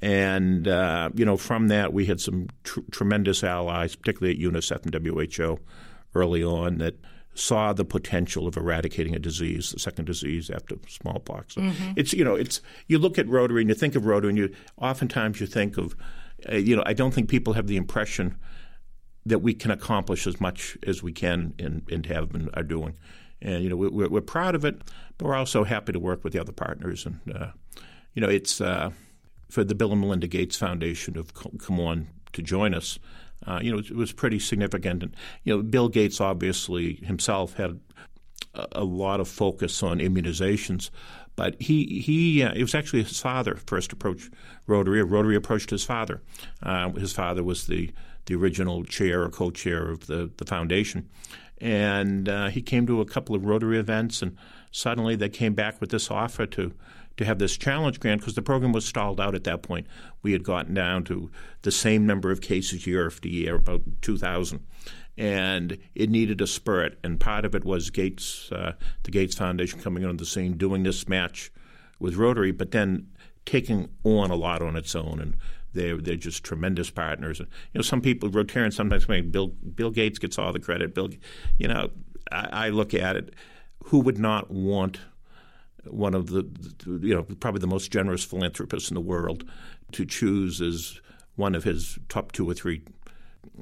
And, 0.00 0.66
uh, 0.66 1.10
you 1.14 1.26
know, 1.26 1.36
from 1.36 1.68
that, 1.68 1.92
we 1.92 2.06
had 2.06 2.22
some 2.22 2.48
tr- 2.64 2.80
tremendous 2.90 3.44
allies, 3.44 3.94
particularly 3.94 4.34
at 4.34 4.42
UNICEF 4.42 4.86
and 4.86 5.06
WHO 5.06 5.58
early 6.14 6.42
on, 6.42 6.78
that– 6.78 6.96
saw 7.34 7.72
the 7.72 7.84
potential 7.84 8.46
of 8.46 8.56
eradicating 8.56 9.14
a 9.14 9.18
disease, 9.18 9.72
the 9.72 9.78
second 9.78 10.06
disease 10.06 10.50
after 10.50 10.76
smallpox. 10.88 11.56
Mm-hmm. 11.56 11.92
It's 11.96 12.12
you 12.12 12.24
know 12.24 12.34
it's 12.34 12.60
you 12.86 12.98
look 12.98 13.18
at 13.18 13.28
Rotary 13.28 13.62
and 13.62 13.68
you 13.68 13.74
think 13.74 13.94
of 13.94 14.06
Rotary 14.06 14.30
and 14.30 14.38
you 14.38 14.54
oftentimes 14.78 15.40
you 15.40 15.46
think 15.46 15.76
of 15.76 15.96
uh, 16.50 16.56
you 16.56 16.76
know 16.76 16.82
I 16.86 16.92
don't 16.92 17.12
think 17.12 17.28
people 17.28 17.54
have 17.54 17.66
the 17.66 17.76
impression 17.76 18.36
that 19.26 19.40
we 19.40 19.54
can 19.54 19.70
accomplish 19.70 20.26
as 20.26 20.40
much 20.40 20.76
as 20.86 21.02
we 21.02 21.12
can 21.12 21.54
and, 21.58 21.82
and 21.90 22.06
have 22.06 22.30
been 22.30 22.50
are 22.54 22.62
doing. 22.62 22.94
And 23.42 23.62
you 23.62 23.68
know 23.68 23.76
we're, 23.76 24.08
we're 24.08 24.20
proud 24.20 24.54
of 24.54 24.64
it, 24.64 24.80
but 25.18 25.26
we're 25.26 25.34
also 25.34 25.64
happy 25.64 25.92
to 25.92 25.98
work 25.98 26.22
with 26.22 26.32
the 26.32 26.40
other 26.40 26.52
partners. 26.52 27.04
And 27.04 27.20
uh, 27.34 27.48
you 28.14 28.22
know 28.22 28.28
it's 28.28 28.60
uh, 28.60 28.90
for 29.50 29.64
the 29.64 29.74
Bill 29.74 29.92
and 29.92 30.00
Melinda 30.00 30.28
Gates 30.28 30.56
Foundation 30.56 31.14
to 31.14 31.24
come 31.58 31.80
on 31.80 32.08
to 32.32 32.42
join 32.42 32.74
us 32.74 32.98
uh, 33.46 33.60
you 33.62 33.72
know, 33.72 33.78
it 33.78 33.94
was 33.94 34.12
pretty 34.12 34.38
significant. 34.38 35.02
And 35.02 35.16
you 35.44 35.56
know, 35.56 35.62
Bill 35.62 35.88
Gates 35.88 36.20
obviously 36.20 36.94
himself 36.96 37.54
had 37.54 37.80
a, 38.54 38.84
lot 38.84 39.20
of 39.20 39.28
focus 39.28 39.82
on 39.82 39.98
immunizations, 39.98 40.90
but 41.36 41.60
he 41.60 42.00
he 42.00 42.42
uh, 42.42 42.52
it 42.54 42.62
was 42.62 42.74
actually 42.74 43.02
his 43.02 43.20
father 43.20 43.56
first 43.66 43.92
approached 43.92 44.32
Rotary. 44.66 45.02
Rotary 45.02 45.36
approached 45.36 45.70
his 45.70 45.84
father. 45.84 46.22
Uh, 46.62 46.90
his 46.92 47.12
father 47.12 47.42
was 47.42 47.66
the 47.66 47.90
the 48.26 48.34
original 48.34 48.84
chair 48.84 49.22
or 49.22 49.30
co-chair 49.30 49.90
of 49.90 50.06
the 50.06 50.30
the 50.36 50.44
foundation, 50.44 51.08
and 51.58 52.28
uh, 52.28 52.48
he 52.48 52.62
came 52.62 52.86
to 52.86 53.00
a 53.00 53.04
couple 53.04 53.34
of 53.34 53.44
Rotary 53.44 53.78
events, 53.78 54.22
and 54.22 54.36
suddenly 54.70 55.16
they 55.16 55.28
came 55.28 55.54
back 55.54 55.80
with 55.80 55.90
this 55.90 56.10
offer 56.10 56.46
to 56.46 56.72
to 57.16 57.24
have 57.24 57.38
this 57.38 57.56
challenge 57.56 58.00
grant 58.00 58.20
because 58.20 58.34
the 58.34 58.42
program 58.42 58.72
was 58.72 58.84
stalled 58.84 59.20
out 59.20 59.34
at 59.34 59.44
that 59.44 59.62
point. 59.62 59.86
We 60.22 60.32
had 60.32 60.42
gotten 60.42 60.74
down 60.74 61.04
to 61.04 61.30
the 61.62 61.70
same 61.70 62.06
number 62.06 62.30
of 62.30 62.40
cases 62.40 62.86
year 62.86 63.06
after 63.06 63.28
year, 63.28 63.56
about 63.56 63.82
2,000. 64.02 64.64
And 65.16 65.78
it 65.94 66.10
needed 66.10 66.40
a 66.40 66.46
spurt. 66.46 66.98
And 67.04 67.20
part 67.20 67.44
of 67.44 67.54
it 67.54 67.64
was 67.64 67.90
Gates, 67.90 68.50
uh, 68.50 68.72
the 69.04 69.12
Gates 69.12 69.36
Foundation 69.36 69.80
coming 69.80 70.04
on 70.04 70.16
the 70.16 70.26
scene, 70.26 70.56
doing 70.56 70.82
this 70.82 71.08
match 71.08 71.52
with 72.00 72.16
Rotary, 72.16 72.50
but 72.50 72.72
then 72.72 73.08
taking 73.46 73.90
on 74.02 74.30
a 74.30 74.34
lot 74.34 74.62
on 74.62 74.74
its 74.74 74.94
own 74.96 75.20
and 75.20 75.36
they're 75.74 75.98
they're 75.98 76.16
just 76.16 76.44
tremendous 76.44 76.90
partners. 76.90 77.40
And, 77.40 77.48
You 77.72 77.78
know, 77.78 77.82
some 77.82 78.00
people 78.00 78.30
Rotarians 78.30 78.74
sometimes 78.74 79.08
make 79.08 79.30
Bill 79.30 79.48
Bill 79.48 79.90
Gates 79.90 80.18
gets 80.18 80.38
all 80.38 80.52
the 80.52 80.60
credit. 80.60 80.94
Bill, 80.94 81.10
you 81.58 81.68
know, 81.68 81.90
I, 82.32 82.66
I 82.66 82.68
look 82.70 82.94
at 82.94 83.16
it. 83.16 83.34
Who 83.86 83.98
would 84.00 84.18
not 84.18 84.50
want 84.50 85.00
one 85.90 86.14
of 86.14 86.28
the, 86.28 86.48
you 86.86 87.14
know, 87.14 87.22
probably 87.40 87.60
the 87.60 87.66
most 87.66 87.90
generous 87.90 88.24
philanthropists 88.24 88.90
in 88.90 88.94
the 88.94 89.00
world 89.00 89.44
to 89.92 90.04
choose 90.04 90.60
as 90.60 91.00
one 91.36 91.54
of 91.54 91.64
his 91.64 91.98
top 92.08 92.32
two 92.32 92.48
or 92.48 92.54
three 92.54 92.82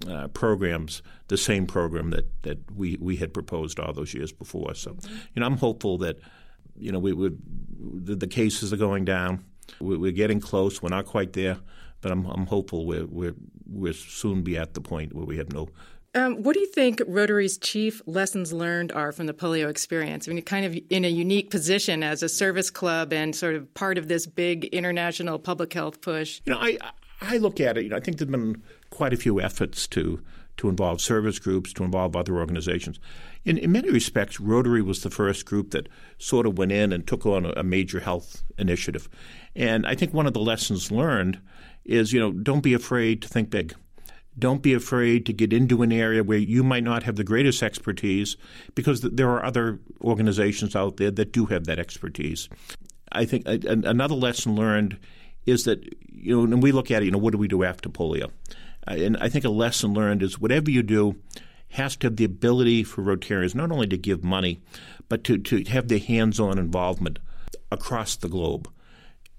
uh, 0.08 0.28
programs, 0.28 1.02
the 1.28 1.36
same 1.36 1.66
program 1.66 2.10
that, 2.10 2.42
that 2.42 2.58
we, 2.74 2.96
we 3.00 3.16
had 3.16 3.32
proposed 3.34 3.78
all 3.78 3.92
those 3.92 4.14
years 4.14 4.32
before. 4.32 4.74
So, 4.74 4.96
you 5.34 5.40
know, 5.40 5.46
I'm 5.46 5.56
hopeful 5.56 5.98
that, 5.98 6.18
you 6.76 6.92
know, 6.92 6.98
we 6.98 7.12
would 7.12 7.40
the, 7.78 8.14
the 8.14 8.26
cases 8.26 8.72
are 8.72 8.76
going 8.78 9.04
down. 9.04 9.44
We, 9.80 9.96
we're 9.96 10.12
getting 10.12 10.40
close. 10.40 10.82
We're 10.82 10.90
not 10.90 11.06
quite 11.06 11.32
there, 11.32 11.58
but 12.00 12.12
I'm, 12.12 12.24
I'm 12.26 12.46
hopeful 12.46 12.86
we're, 12.86 13.06
we're, 13.06 13.34
we'll 13.66 13.92
soon 13.92 14.42
be 14.42 14.56
at 14.56 14.74
the 14.74 14.80
point 14.80 15.14
where 15.14 15.24
we 15.24 15.36
have 15.38 15.52
no 15.52 15.68
um, 16.14 16.42
what 16.42 16.54
do 16.54 16.60
you 16.60 16.66
think 16.66 17.00
Rotary's 17.06 17.56
chief 17.56 18.02
lessons 18.06 18.52
learned 18.52 18.92
are 18.92 19.12
from 19.12 19.26
the 19.26 19.34
polio 19.34 19.68
experience? 19.68 20.26
I 20.26 20.30
mean, 20.30 20.36
you're 20.38 20.44
kind 20.44 20.66
of 20.66 20.78
in 20.90 21.04
a 21.04 21.08
unique 21.08 21.50
position 21.50 22.02
as 22.02 22.22
a 22.22 22.28
service 22.28 22.70
club 22.70 23.12
and 23.12 23.34
sort 23.34 23.54
of 23.54 23.72
part 23.74 23.96
of 23.96 24.08
this 24.08 24.26
big 24.26 24.66
international 24.66 25.38
public 25.38 25.72
health 25.72 26.00
push. 26.00 26.40
You 26.44 26.52
know, 26.52 26.58
I 26.60 26.78
I 27.22 27.38
look 27.38 27.60
at 27.60 27.78
it. 27.78 27.84
You 27.84 27.90
know, 27.90 27.96
I 27.96 28.00
think 28.00 28.18
there've 28.18 28.30
been 28.30 28.62
quite 28.90 29.12
a 29.12 29.16
few 29.16 29.40
efforts 29.40 29.86
to 29.88 30.22
to 30.58 30.68
involve 30.68 31.00
service 31.00 31.38
groups, 31.38 31.72
to 31.72 31.84
involve 31.84 32.14
other 32.14 32.36
organizations. 32.36 33.00
In, 33.44 33.56
in 33.56 33.72
many 33.72 33.90
respects, 33.90 34.38
Rotary 34.38 34.82
was 34.82 35.02
the 35.02 35.10
first 35.10 35.46
group 35.46 35.70
that 35.70 35.88
sort 36.18 36.46
of 36.46 36.58
went 36.58 36.72
in 36.72 36.92
and 36.92 37.06
took 37.06 37.24
on 37.24 37.46
a, 37.46 37.52
a 37.56 37.62
major 37.62 38.00
health 38.00 38.42
initiative. 38.58 39.08
And 39.56 39.86
I 39.86 39.94
think 39.94 40.12
one 40.12 40.26
of 40.26 40.34
the 40.34 40.40
lessons 40.40 40.92
learned 40.92 41.40
is, 41.86 42.12
you 42.12 42.20
know, 42.20 42.32
don't 42.32 42.60
be 42.60 42.74
afraid 42.74 43.22
to 43.22 43.28
think 43.28 43.48
big. 43.48 43.74
Don't 44.38 44.62
be 44.62 44.72
afraid 44.72 45.26
to 45.26 45.32
get 45.32 45.52
into 45.52 45.82
an 45.82 45.92
area 45.92 46.24
where 46.24 46.38
you 46.38 46.62
might 46.62 46.84
not 46.84 47.02
have 47.02 47.16
the 47.16 47.24
greatest 47.24 47.62
expertise 47.62 48.36
because 48.74 49.02
there 49.02 49.28
are 49.28 49.44
other 49.44 49.78
organizations 50.00 50.74
out 50.74 50.96
there 50.96 51.10
that 51.10 51.32
do 51.32 51.46
have 51.46 51.64
that 51.64 51.78
expertise. 51.78 52.48
I 53.12 53.26
think 53.26 53.44
another 53.46 54.14
lesson 54.14 54.54
learned 54.54 54.98
is 55.44 55.64
that, 55.64 55.84
you 56.10 56.34
know, 56.34 56.44
and 56.44 56.62
we 56.62 56.72
look 56.72 56.90
at 56.90 57.02
it, 57.02 57.06
you 57.06 57.10
know, 57.10 57.18
what 57.18 57.32
do 57.32 57.38
we 57.38 57.48
do 57.48 57.62
after 57.62 57.88
polio? 57.88 58.30
Uh, 58.86 58.94
and 58.94 59.16
I 59.18 59.28
think 59.28 59.44
a 59.44 59.50
lesson 59.50 59.92
learned 59.92 60.22
is 60.22 60.40
whatever 60.40 60.70
you 60.70 60.82
do 60.82 61.16
has 61.70 61.96
to 61.96 62.06
have 62.06 62.16
the 62.16 62.24
ability 62.24 62.84
for 62.84 63.02
Rotarians 63.02 63.54
not 63.54 63.70
only 63.72 63.86
to 63.88 63.96
give 63.96 64.24
money, 64.24 64.62
but 65.08 65.24
to, 65.24 65.38
to 65.38 65.64
have 65.64 65.88
their 65.88 65.98
hands 65.98 66.38
on 66.40 66.58
involvement 66.58 67.18
across 67.70 68.16
the 68.16 68.28
globe. 68.28 68.68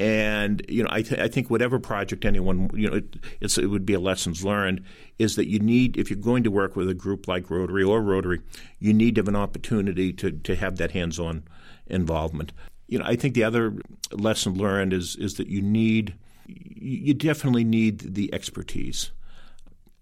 And 0.03 0.65
you 0.67 0.83
know, 0.83 0.89
I, 0.91 1.01
th- 1.01 1.21
I 1.21 1.29
think 1.29 1.49
whatever 1.49 1.79
project 1.79 2.25
anyone 2.25 2.69
you 2.73 2.89
know, 2.89 2.97
it, 2.97 3.15
it 3.39 3.67
would 3.67 3.85
be 3.85 3.93
a 3.93 4.01
lessons 4.01 4.43
learned 4.43 4.83
is 5.17 5.37
that 5.37 5.47
you 5.47 5.59
need 5.59 5.95
if 5.95 6.09
you're 6.09 6.19
going 6.19 6.43
to 6.43 6.51
work 6.51 6.75
with 6.75 6.89
a 6.89 6.93
group 6.93 7.25
like 7.25 7.49
Rotary 7.49 7.83
or 7.83 8.01
Rotary, 8.01 8.41
you 8.79 8.93
need 8.93 9.15
to 9.15 9.19
have 9.19 9.29
an 9.29 9.37
opportunity 9.37 10.11
to 10.11 10.31
to 10.31 10.57
have 10.57 10.75
that 10.75 10.91
hands-on 10.91 11.43
involvement. 11.87 12.51
You 12.87 12.99
know, 12.99 13.05
I 13.05 13.15
think 13.15 13.33
the 13.33 13.45
other 13.45 13.75
lesson 14.11 14.55
learned 14.55 14.91
is 14.91 15.15
is 15.15 15.35
that 15.35 15.47
you 15.47 15.61
need 15.61 16.15
you 16.47 17.13
definitely 17.13 17.63
need 17.63 18.13
the 18.13 18.33
expertise. 18.33 19.11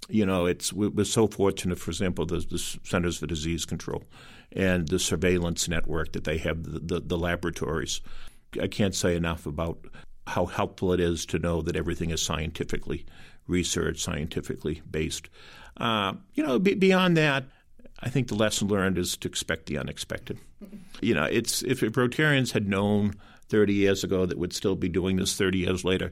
You 0.09 0.25
know, 0.25 0.47
it's 0.47 0.73
we're 0.73 1.05
so 1.05 1.27
fortunate. 1.27 1.77
For 1.77 1.91
example, 1.91 2.25
the, 2.25 2.39
the 2.39 2.57
Centers 2.57 3.17
for 3.19 3.27
Disease 3.27 3.65
Control 3.65 4.03
and 4.51 4.87
the 4.87 4.97
surveillance 4.97 5.67
network 5.67 6.13
that 6.13 6.23
they 6.23 6.39
have, 6.39 6.63
the, 6.63 6.79
the, 6.79 6.99
the 7.01 7.17
laboratories. 7.19 8.01
I 8.59 8.67
can't 8.67 8.95
say 8.95 9.15
enough 9.15 9.45
about 9.45 9.79
how 10.27 10.45
helpful 10.45 10.93
it 10.93 10.99
is 10.99 11.25
to 11.27 11.39
know 11.39 11.61
that 11.61 11.75
everything 11.75 12.09
is 12.09 12.21
scientifically 12.21 13.05
researched, 13.47 14.01
scientifically 14.01 14.81
based. 14.89 15.29
Uh, 15.77 16.13
you 16.33 16.43
know, 16.43 16.59
b- 16.59 16.75
beyond 16.75 17.17
that, 17.17 17.45
I 17.99 18.09
think 18.09 18.27
the 18.27 18.35
lesson 18.35 18.67
learned 18.67 18.97
is 18.97 19.17
to 19.17 19.27
expect 19.27 19.67
the 19.67 19.77
unexpected. 19.77 20.39
You 21.03 21.15
know, 21.15 21.23
it's 21.23 21.63
if, 21.63 21.81
if 21.81 21.93
Rotarians 21.93 22.51
had 22.51 22.67
known 22.67 23.15
30 23.49 23.73
years 23.73 24.03
ago 24.03 24.27
that 24.27 24.37
would 24.37 24.53
still 24.53 24.75
be 24.75 24.87
doing 24.87 25.15
this 25.15 25.35
30 25.35 25.57
years 25.57 25.83
later, 25.83 26.11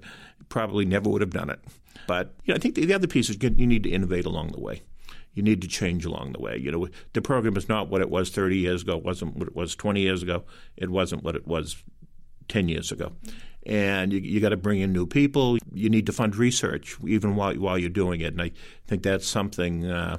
probably 0.50 0.84
never 0.84 1.12
would 1.12 1.22
have 1.22 1.30
done 1.30 1.52
it. 1.52 1.60
But 2.08 2.34
you 2.44 2.52
know, 2.52 2.56
I 2.56 2.60
think 2.60 2.74
the, 2.74 2.86
the 2.86 2.96
other 2.96 3.06
piece 3.06 3.30
is 3.30 3.38
you 3.40 3.68
need 3.68 3.84
to 3.84 3.90
innovate 3.92 4.26
along 4.26 4.54
the 4.54 4.60
way. 4.60 4.82
You 5.36 5.44
need 5.44 5.62
to 5.62 5.68
change 5.68 6.06
along 6.06 6.32
the 6.34 6.40
way. 6.40 6.58
You 6.58 6.72
know, 6.72 6.88
the 7.14 7.22
program 7.22 7.56
is 7.56 7.70
not 7.70 7.90
what 7.90 8.02
it 8.02 8.10
was 8.10 8.32
30 8.32 8.58
years 8.58 8.82
ago. 8.82 8.98
It 8.98 9.04
wasn't 9.04 9.36
what 9.36 9.48
it 9.48 9.56
was 9.56 9.76
20 9.76 10.02
years 10.02 10.24
ago. 10.24 10.44
It 10.76 10.90
wasn't 10.90 11.24
what 11.24 11.36
it 11.36 11.46
was 11.46 11.84
10 12.50 12.68
years 12.68 12.92
ago. 12.92 13.14
And 13.66 14.12
you, 14.12 14.20
you 14.20 14.40
got 14.40 14.50
to 14.50 14.58
bring 14.58 14.82
in 14.82 14.92
new 14.92 15.06
people. 15.06 15.58
You 15.74 15.90
need 15.90 16.06
to 16.08 16.12
fund 16.12 16.36
research 16.36 16.98
even 17.06 17.36
while, 17.36 17.54
while 17.56 17.78
you're 17.78 17.90
doing 17.90 18.22
it. 18.22 18.34
And 18.34 18.42
I 18.42 18.52
think 18.88 19.04
that's 19.04 19.28
something, 19.28 19.86
uh, 19.86 20.18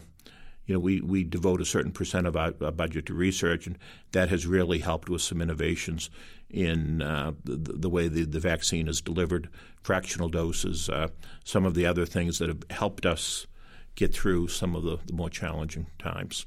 you 0.66 0.74
know, 0.74 0.80
we, 0.80 1.00
we 1.00 1.24
devote 1.24 1.60
a 1.60 1.64
certain 1.64 1.92
percent 1.92 2.26
of 2.26 2.36
our, 2.36 2.54
our, 2.62 2.70
budget 2.70 3.06
to 3.06 3.14
research, 3.14 3.66
and 3.66 3.76
that 4.12 4.28
has 4.28 4.46
really 4.46 4.78
helped 4.78 5.08
with 5.08 5.22
some 5.22 5.42
innovations 5.42 6.10
in 6.48 7.02
uh, 7.02 7.32
the, 7.44 7.56
the, 7.56 7.88
way 7.88 8.08
the, 8.08 8.24
the 8.24 8.40
vaccine 8.40 8.88
is 8.88 9.00
delivered, 9.00 9.48
fractional 9.82 10.28
doses, 10.28 10.88
uh, 10.88 11.08
some 11.44 11.64
of 11.64 11.74
the 11.74 11.86
other 11.86 12.06
things 12.06 12.38
that 12.38 12.48
have 12.48 12.62
helped 12.70 13.06
us 13.06 13.46
get 13.94 14.14
through 14.14 14.48
some 14.48 14.76
of 14.76 14.84
the, 14.84 14.98
the 15.06 15.12
more 15.12 15.30
challenging 15.30 15.86
times. 15.98 16.46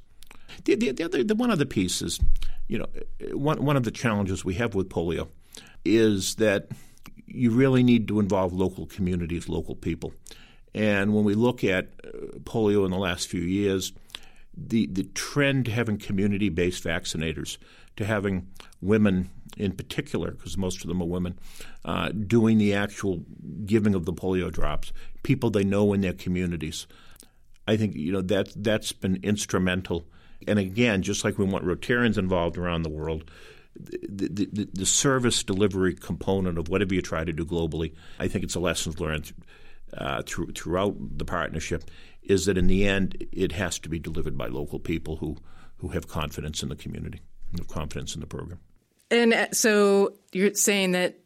The, 0.65 0.75
the, 0.75 0.91
the, 0.91 1.03
other, 1.03 1.23
the 1.23 1.35
one 1.35 1.51
other 1.51 1.65
piece 1.65 2.01
is, 2.01 2.19
you 2.67 2.77
know, 2.77 2.87
one, 3.31 3.65
one 3.65 3.75
of 3.75 3.83
the 3.83 3.91
challenges 3.91 4.45
we 4.45 4.53
have 4.53 4.75
with 4.75 4.89
polio– 4.89 5.27
is 5.85 6.35
that 6.35 6.69
you 7.27 7.51
really 7.51 7.83
need 7.83 8.07
to 8.07 8.19
involve 8.19 8.53
local 8.53 8.85
communities, 8.85 9.49
local 9.49 9.75
people. 9.75 10.13
And 10.73 11.13
when 11.13 11.23
we 11.23 11.35
look 11.35 11.63
at 11.63 11.89
uh, 12.03 12.39
polio 12.39 12.85
in 12.85 12.91
the 12.91 12.97
last 12.97 13.27
few 13.27 13.41
years, 13.41 13.93
the, 14.55 14.87
the 14.87 15.03
trend 15.03 15.65
to 15.65 15.71
having 15.71 15.97
community 15.97 16.49
based 16.49 16.83
vaccinators, 16.83 17.57
to 17.95 18.05
having 18.05 18.47
women 18.81 19.29
in 19.57 19.71
particular, 19.71 20.31
because 20.31 20.57
most 20.57 20.81
of 20.81 20.87
them 20.87 21.01
are 21.01 21.07
women, 21.07 21.37
uh, 21.85 22.09
doing 22.09 22.57
the 22.57 22.73
actual 22.73 23.23
giving 23.65 23.93
of 23.93 24.05
the 24.05 24.13
polio 24.13 24.51
drops, 24.51 24.91
people 25.21 25.49
they 25.49 25.63
know 25.63 25.93
in 25.93 26.01
their 26.01 26.13
communities. 26.13 26.87
I 27.67 27.77
think 27.77 27.95
you 27.95 28.11
know 28.11 28.21
that 28.21 28.51
that's 28.55 28.91
been 28.91 29.19
instrumental. 29.23 30.05
And 30.47 30.59
again, 30.59 31.01
just 31.01 31.23
like 31.23 31.37
we 31.37 31.45
want 31.45 31.65
Rotarians 31.65 32.17
involved 32.17 32.57
around 32.57 32.83
the 32.83 32.89
world, 32.89 33.29
the, 33.75 34.27
the, 34.27 34.69
the, 34.71 34.85
service 34.85 35.43
delivery 35.43 35.95
component 35.95 36.57
of 36.57 36.69
whatever 36.69 36.93
you 36.93 37.01
try 37.01 37.23
to 37.23 37.33
do 37.33 37.45
globally, 37.45 37.93
I 38.19 38.27
think 38.27 38.43
it's 38.43 38.55
a 38.55 38.59
lesson 38.59 38.93
learned 38.99 39.33
uh, 39.97 40.21
through, 40.23 40.51
throughout 40.53 40.95
the 41.17 41.25
partnership, 41.25 41.89
is 42.21 42.45
that 42.45 42.57
in 42.57 42.67
the 42.67 42.87
end 42.87 43.25
it 43.31 43.51
has 43.53 43.79
to 43.79 43.89
be 43.89 43.99
delivered 43.99 44.37
by 44.37 44.47
local 44.47 44.79
people 44.79 45.17
who, 45.17 45.37
who 45.77 45.89
have 45.89 46.07
confidence 46.07 46.61
in 46.61 46.69
the 46.69 46.75
community, 46.75 47.21
have 47.57 47.67
confidence 47.67 48.13
in 48.15 48.21
the 48.21 48.27
program. 48.27 48.59
And 49.09 49.33
uh, 49.33 49.51
so 49.51 50.13
you're 50.31 50.53
saying 50.53 50.91
that 50.91 51.19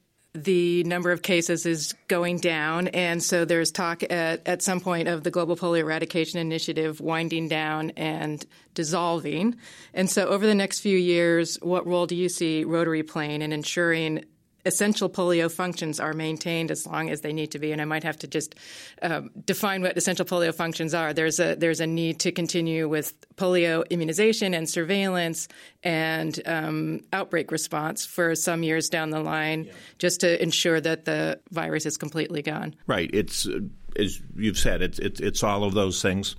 the 0.44 0.84
number 0.84 1.12
of 1.12 1.22
cases 1.22 1.66
is 1.66 1.94
going 2.08 2.38
down, 2.38 2.88
and 2.90 3.22
so 3.22 3.46
there's 3.46 3.72
talk 3.72 4.04
at, 4.04 4.42
at 4.48 4.62
some 4.62 4.80
point 4.80 5.08
of 5.08 5.24
the 5.24 5.32
Global 5.32 5.56
Polio 5.56 5.80
Eradication 5.80 6.40
Initiative 6.40 7.02
winding 7.02 7.48
down 7.48 7.92
and 7.98 8.46
dissolving. 8.74 9.56
And 9.94 10.10
so, 10.10 10.28
over 10.28 10.46
the 10.46 10.56
next 10.56 10.82
few 10.82 10.98
years, 10.98 11.58
what 11.62 11.88
role 11.88 12.06
do 12.06 12.16
you 12.16 12.30
see 12.30 12.64
Rotary 12.64 13.04
playing 13.04 13.42
in 13.42 13.52
ensuring 13.52 14.26
essential 14.68 15.10
polio 15.10 15.52
functions 15.52 16.00
are 16.00 16.14
maintained 16.14 16.70
as 16.70 16.86
long 16.86 17.10
as 17.10 17.22
they 17.22 17.34
need 17.34 17.52
to 17.52 17.60
be. 17.60 17.72
And 17.72 17.82
I 17.82 17.86
might 17.86 18.04
have 18.04 18.18
to 18.20 18.28
just 18.28 18.56
um, 19.02 19.32
define 19.46 19.82
what 19.82 19.98
essential 19.98 20.26
polio 20.26 20.54
functions 20.54 20.94
are. 20.94 21.14
There's 21.14 21.40
a 21.40 21.56
there's 21.56 21.80
a 21.80 21.88
need 21.88 22.20
to 22.20 22.32
continue 22.32 22.88
with 22.88 23.16
polio 23.36 23.84
immunization 23.90 24.54
and 24.54 24.70
surveillance 24.70 25.48
and 25.84 26.40
um, 26.46 27.02
outbreak 27.14 27.52
response 27.52 28.06
for 28.06 28.36
some 28.36 28.62
years 28.62 28.90
down 28.90 29.10
the 29.10 29.22
line, 29.22 29.64
yeah. 29.64 29.74
just 29.98 30.22
to 30.22 30.42
ensure 30.42 30.80
that 30.82 31.06
the 31.06 31.40
virus 31.52 31.86
is 31.86 31.98
completely 31.98 32.42
gone. 32.42 32.76
Right. 32.86 33.10
It's 33.14 33.48
uh, 33.48 33.60
as 33.96 34.22
you've 34.36 34.60
said. 34.60 34.82
It's 34.82 35.00
it's, 35.00 35.20
it's 35.20 35.44
all 35.44 35.64
of 35.64 35.74
those 35.74 36.02
things. 36.02 36.36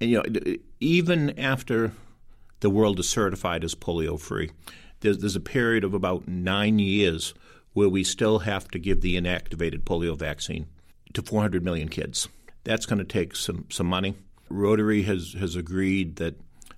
And 0.00 0.10
you 0.10 0.22
know, 0.22 0.56
even 0.80 1.38
after 1.38 1.92
the 2.64 2.70
world 2.70 2.98
is 2.98 3.08
certified 3.08 3.62
as 3.62 3.74
polio 3.74 4.18
free. 4.18 4.50
There's, 5.00 5.18
there's, 5.18 5.36
a 5.36 5.40
period 5.40 5.84
of 5.84 5.92
about 5.92 6.26
nine 6.26 6.78
years 6.78 7.34
where 7.74 7.88
we 7.88 8.02
still 8.02 8.40
have 8.40 8.68
to 8.68 8.78
give 8.78 9.00
the 9.00 9.16
inactivated 9.16 9.82
polio 9.82 10.16
vaccine 10.16 10.66
to 11.12 11.22
400 11.22 11.62
million 11.62 11.88
kids. 11.88 12.28
That's 12.64 12.86
going 12.86 12.98
to 12.98 13.04
take 13.04 13.36
some, 13.36 13.66
some 13.70 13.86
money. 13.86 14.16
Rotary 14.48 15.02
has, 15.02 15.34
has 15.38 15.56
agreed 15.56 16.16
that 16.16 16.34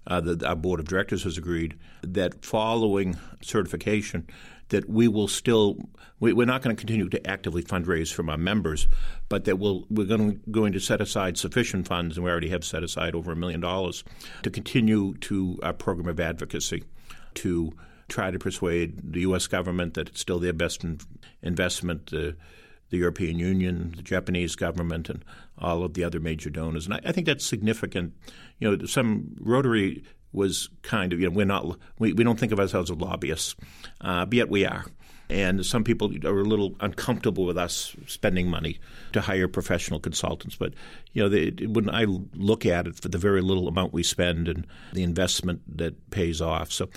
uh, 0.06 0.20
the, 0.20 0.46
our 0.46 0.56
board 0.56 0.80
of 0.80 0.88
directors 0.88 1.24
has 1.24 1.38
agreed 1.38 1.78
that 2.02 2.44
following 2.44 3.16
certification, 3.42 4.26
that 4.68 4.88
we 4.88 5.08
will 5.08 5.28
still 5.28 5.78
we, 6.18 6.32
are 6.32 6.46
not 6.46 6.62
going 6.62 6.74
to 6.74 6.80
continue 6.80 7.08
to 7.08 7.26
actively 7.26 7.62
fundraise 7.62 8.12
from 8.12 8.30
our 8.30 8.38
members, 8.38 8.88
but 9.28 9.44
that 9.44 9.58
we'll, 9.58 9.84
we're 9.90 10.06
going 10.06 10.32
to, 10.32 10.50
going 10.50 10.72
to 10.72 10.80
set 10.80 11.00
aside 11.00 11.36
sufficient 11.36 11.86
funds, 11.86 12.16
and 12.16 12.24
we 12.24 12.30
already 12.30 12.48
have 12.48 12.64
set 12.64 12.82
aside 12.82 13.14
over 13.14 13.32
a 13.32 13.36
million 13.36 13.60
dollars 13.60 14.02
to 14.42 14.50
continue 14.50 15.14
to 15.18 15.58
our 15.62 15.74
program 15.74 16.08
of 16.08 16.18
advocacy 16.18 16.84
to 17.34 17.72
try 18.08 18.30
to 18.30 18.38
persuade 18.38 19.12
the 19.12 19.20
U.S. 19.20 19.46
government 19.46 19.94
that 19.94 20.08
it's 20.08 20.20
still 20.20 20.38
their 20.38 20.52
best 20.52 20.84
in- 20.84 21.00
investment. 21.42 22.06
The 22.88 22.98
European 22.98 23.40
Union, 23.40 23.94
the 23.96 24.02
Japanese 24.02 24.54
government, 24.54 25.08
and 25.08 25.25
all 25.58 25.82
of 25.82 25.94
the 25.94 26.04
other 26.04 26.20
major 26.20 26.50
donors. 26.50 26.86
And 26.86 26.94
I, 26.94 27.00
I 27.06 27.10
think 27.10 27.26
that's 27.26 27.44
significant. 27.44 28.14
You 28.60 28.76
know, 28.76 28.86
some 28.86 29.34
Rotary 29.40 30.04
was 30.32 30.68
kind 30.82 31.12
of, 31.12 31.18
you 31.18 31.28
know, 31.28 31.34
we're 31.34 31.46
not, 31.46 31.78
we, 31.98 32.12
we 32.12 32.22
don't 32.22 32.38
think 32.38 32.52
of 32.52 32.60
ourselves 32.60 32.90
as 32.90 32.96
lobbyists, 32.96 33.56
uh, 34.02 34.25
but 34.26 34.34
yet 34.34 34.50
we 34.50 34.64
are. 34.64 34.84
And 35.28 35.66
some 35.66 35.82
people 35.82 36.12
are 36.25 36.38
a 36.38 36.44
little 36.44 36.76
uncomfortable 36.78 37.46
with 37.46 37.58
us 37.58 37.96
spending 38.06 38.48
money 38.48 38.78
to 39.12 39.20
hire 39.20 39.48
professional 39.48 39.98
consultants. 39.98 40.54
But 40.54 40.75
you 41.14 41.22
know, 41.22 41.28
they, 41.28 41.66
when 41.66 41.90
I 41.90 42.04
look 42.04 42.64
at 42.64 42.86
it 42.86 42.94
for 42.94 43.08
the 43.08 43.18
very 43.18 43.40
little 43.40 43.66
amount 43.66 43.92
we 43.92 44.04
spend 44.04 44.46
and 44.46 44.66
the 44.92 45.02
investment 45.02 45.62
that 45.78 46.10
pays 46.10 46.40
off, 46.40 46.70
so 46.70 46.88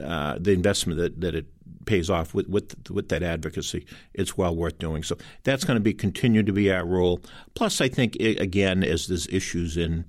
uh, 0.00 0.38
the 0.40 0.52
investment 0.52 0.98
that, 0.98 1.20
that 1.20 1.34
it 1.34 1.46
pays 1.84 2.08
off 2.08 2.34
with, 2.34 2.48
with 2.48 2.90
with 2.90 3.08
that 3.08 3.22
advocacy, 3.22 3.86
it's 4.14 4.36
well 4.36 4.54
worth 4.54 4.78
doing. 4.78 5.02
So 5.02 5.16
that's 5.44 5.64
going 5.64 5.76
to 5.76 5.80
be 5.80 5.92
continue 5.92 6.42
to 6.42 6.52
be 6.52 6.72
our 6.72 6.84
role. 6.84 7.20
Plus, 7.54 7.80
I 7.80 7.88
think 7.88 8.16
again, 8.16 8.82
as 8.84 9.08
there's 9.08 9.26
issues 9.28 9.76
in 9.76 10.04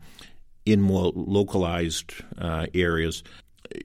in 0.65 0.82
more 0.82 1.12
localized 1.15 2.13
uh, 2.38 2.68
areas, 2.74 3.24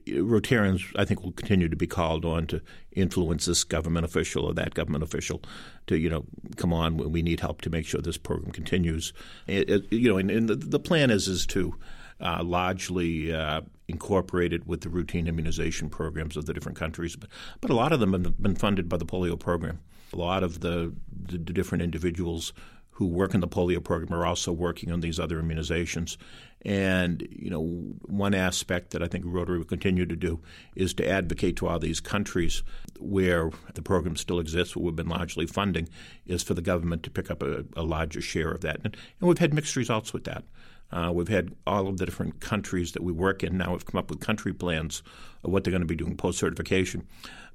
Rotarians, 0.07 0.83
I 0.97 1.05
think, 1.05 1.23
will 1.23 1.31
continue 1.31 1.67
to 1.69 1.75
be 1.75 1.87
called 1.87 2.25
on 2.25 2.47
to 2.47 2.61
influence 2.91 3.45
this 3.45 3.63
government 3.63 4.05
official 4.05 4.45
or 4.45 4.53
that 4.53 4.73
government 4.73 5.03
official 5.03 5.41
to, 5.87 5.97
you 5.97 6.09
know, 6.09 6.25
come 6.57 6.73
on, 6.73 6.97
when 6.97 7.11
we 7.11 7.21
need 7.21 7.39
help 7.39 7.61
to 7.61 7.69
make 7.69 7.85
sure 7.85 8.01
this 8.01 8.17
program 8.17 8.51
continues. 8.51 9.13
It, 9.47 9.69
it, 9.69 9.91
you 9.91 10.09
know, 10.09 10.17
and, 10.17 10.29
and 10.29 10.49
the, 10.49 10.55
the, 10.55 10.79
plan 10.79 11.09
is 11.09 11.27
is 11.27 11.45
to 11.47 11.75
uh, 12.21 12.43
largely 12.43 13.33
uh, 13.33 13.61
incorporate 13.87 14.53
it 14.53 14.67
with 14.67 14.81
the 14.81 14.89
routine 14.89 15.27
immunization 15.27 15.89
programs 15.89 16.37
of 16.37 16.45
the 16.45 16.53
different 16.53 16.77
countries, 16.77 17.15
but 17.15 17.29
but 17.61 17.71
a 17.71 17.75
lot 17.75 17.91
of 17.91 17.99
them 17.99 18.13
have 18.13 18.41
been 18.41 18.55
funded 18.55 18.87
by 18.89 18.97
the 18.97 19.05
polio 19.05 19.37
program. 19.39 19.79
A 20.13 20.17
lot 20.17 20.43
of 20.43 20.61
the, 20.61 20.93
the, 21.11 21.37
the 21.37 21.53
different 21.53 21.83
individuals 21.83 22.51
who 22.99 23.07
work 23.07 23.33
in 23.33 23.39
the 23.39 23.47
polio 23.47 23.81
program 23.81 24.13
are 24.13 24.25
also 24.25 24.51
working 24.51 24.91
on 24.91 24.99
these 24.99 25.21
other 25.21 25.41
immunizations. 25.41 26.17
And 26.63 27.25
you 27.31 27.49
know, 27.49 27.63
one 28.05 28.33
aspect 28.33 28.91
that 28.91 29.01
I 29.01 29.07
think 29.07 29.23
Rotary 29.25 29.57
will 29.57 29.63
continue 29.63 30.05
to 30.05 30.17
do 30.17 30.41
is 30.75 30.93
to 30.95 31.07
advocate 31.07 31.55
to 31.57 31.67
all 31.67 31.79
these 31.79 32.01
countries 32.01 32.61
where 32.99 33.51
the 33.73 33.81
program 33.81 34.17
still 34.17 34.37
exists, 34.37 34.75
what 34.75 34.83
we've 34.83 34.97
been 34.97 35.07
largely 35.07 35.45
funding, 35.45 35.87
is 36.25 36.43
for 36.43 36.55
the 36.55 36.61
government 36.61 37.03
to 37.03 37.09
pick 37.09 37.31
up 37.31 37.41
a, 37.41 37.63
a 37.77 37.83
larger 37.83 38.19
share 38.19 38.51
of 38.51 38.59
that. 38.61 38.81
And, 38.83 38.97
and, 39.21 39.29
we've 39.29 39.37
had 39.37 39.53
mixed 39.53 39.77
results 39.77 40.11
with 40.11 40.25
that. 40.25 40.43
Uh, 40.91 41.11
we've 41.13 41.27
had 41.27 41.53
all 41.67 41.87
of 41.87 41.97
the 41.97 42.05
different 42.05 42.39
countries 42.39 42.93
that 42.93 43.03
we 43.03 43.11
work 43.11 43.43
in 43.43 43.57
now 43.57 43.71
have 43.71 43.85
come 43.85 43.99
up 43.99 44.09
with 44.09 44.19
country 44.19 44.53
plans 44.53 45.03
of 45.43 45.51
what 45.51 45.63
they're 45.63 45.71
going 45.71 45.81
to 45.81 45.87
be 45.87 45.95
doing 45.95 46.17
post 46.17 46.39
certification, 46.39 47.05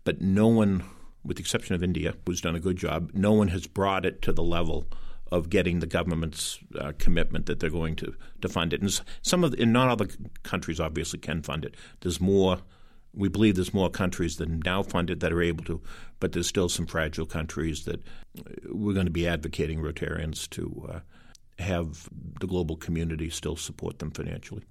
but 0.04 0.20
no 0.20 0.46
one, 0.46 0.84
with 1.24 1.36
the 1.36 1.40
exception 1.40 1.74
of 1.74 1.82
India, 1.82 2.14
who's 2.26 2.40
done 2.40 2.54
a 2.54 2.60
good 2.60 2.76
job, 2.76 3.10
no 3.14 3.32
one 3.32 3.48
has 3.48 3.66
brought 3.66 4.06
it 4.06 4.22
to 4.22 4.32
the 4.32 4.42
level 4.42 4.86
of 5.32 5.50
getting 5.50 5.80
the 5.80 5.86
government's 5.86 6.60
uh, 6.78 6.92
commitment 6.98 7.46
that 7.46 7.58
they're 7.58 7.70
going 7.70 7.96
to, 7.96 8.14
to 8.40 8.48
fund 8.48 8.72
it. 8.72 8.80
And 8.80 9.00
some 9.22 9.42
of, 9.42 9.54
and 9.54 9.72
not 9.72 9.88
all 9.88 9.96
the 9.96 10.16
countries 10.44 10.78
obviously 10.78 11.18
can 11.18 11.42
fund 11.42 11.64
it. 11.64 11.74
There's 12.00 12.20
more. 12.20 12.58
We 13.16 13.28
believe 13.28 13.54
there's 13.54 13.74
more 13.74 13.90
countries 13.90 14.36
that 14.36 14.48
now 14.48 14.82
fund 14.82 15.08
it 15.08 15.20
that 15.20 15.32
are 15.32 15.42
able 15.42 15.64
to, 15.64 15.80
but 16.20 16.32
there's 16.32 16.48
still 16.48 16.68
some 16.68 16.86
fragile 16.86 17.26
countries 17.26 17.84
that 17.84 18.00
uh, 18.38 18.42
we're 18.70 18.92
going 18.92 19.06
to 19.06 19.12
be 19.12 19.26
advocating 19.26 19.80
Rotarians 19.80 20.48
to 20.50 20.90
uh, 20.92 21.00
have 21.58 22.08
the 22.40 22.46
global 22.46 22.76
community 22.76 23.30
still 23.30 23.56
support 23.56 23.98
them 23.98 24.10
financially. 24.10 24.64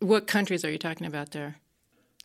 What 0.00 0.26
countries 0.26 0.64
are 0.64 0.70
you 0.70 0.78
talking 0.78 1.06
about 1.06 1.32
there? 1.32 1.56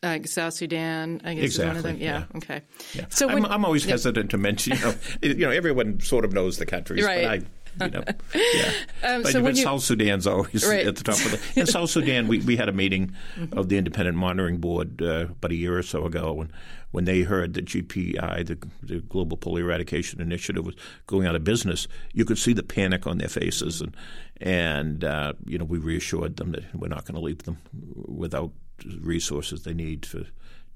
Uh, 0.02 0.18
South 0.24 0.52
Sudan, 0.52 1.20
I 1.24 1.34
guess 1.34 1.44
exactly, 1.44 1.50
is 1.50 1.58
one 1.68 1.76
of 1.76 1.82
them. 1.82 1.96
Yeah, 1.96 2.24
yeah. 2.30 2.36
okay. 2.36 2.62
Yeah. 2.92 3.06
So 3.08 3.26
when, 3.26 3.46
I'm, 3.46 3.52
I'm, 3.52 3.64
always 3.64 3.86
yeah. 3.86 3.92
hesitant 3.92 4.30
to 4.32 4.38
mention. 4.38 4.76
You 4.76 4.82
know, 4.82 4.94
you 5.22 5.34
know, 5.46 5.50
everyone 5.50 6.00
sort 6.00 6.24
of 6.24 6.32
knows 6.32 6.58
the 6.58 6.66
countries, 6.66 7.04
right. 7.04 7.22
but 7.22 7.30
I 7.30 7.40
you 7.80 7.90
know, 7.90 8.04
yeah. 8.34 8.72
Um, 9.02 9.22
but, 9.22 9.32
so 9.32 9.42
but 9.42 9.56
South 9.56 9.82
Sudan's 9.82 10.26
always 10.26 10.66
right. 10.66 10.86
at 10.86 10.96
the 10.96 11.04
top 11.04 11.16
of 11.16 11.32
the. 11.32 11.60
In 11.60 11.66
South 11.66 11.90
Sudan, 11.90 12.28
we, 12.28 12.40
we 12.40 12.56
had 12.56 12.68
a 12.68 12.72
meeting 12.72 13.14
of 13.52 13.68
the 13.68 13.78
Independent 13.78 14.16
Monitoring 14.16 14.58
Board 14.58 15.02
uh, 15.02 15.26
about 15.30 15.50
a 15.50 15.54
year 15.54 15.76
or 15.76 15.82
so 15.82 16.04
ago, 16.04 16.32
when 16.34 16.52
when 16.94 17.06
they 17.06 17.22
heard 17.22 17.54
that 17.54 17.64
GPI, 17.64 18.46
the, 18.46 18.56
the 18.80 19.00
Global 19.00 19.36
Polio 19.36 19.62
Eradication 19.62 20.20
Initiative, 20.20 20.64
was 20.64 20.76
going 21.08 21.26
out 21.26 21.34
of 21.34 21.42
business. 21.42 21.88
You 22.12 22.24
could 22.24 22.38
see 22.38 22.52
the 22.52 22.62
panic 22.62 23.04
on 23.04 23.18
their 23.18 23.28
faces, 23.28 23.80
and 23.80 23.96
and 24.40 25.02
uh, 25.02 25.32
you 25.44 25.58
know 25.58 25.64
we 25.64 25.78
reassured 25.78 26.36
them 26.36 26.52
that 26.52 26.72
we're 26.72 26.86
not 26.86 27.04
going 27.04 27.16
to 27.16 27.20
leave 27.20 27.42
them 27.42 27.58
without 27.96 28.52
resources 29.00 29.64
they 29.64 29.74
need 29.74 30.02
to 30.02 30.26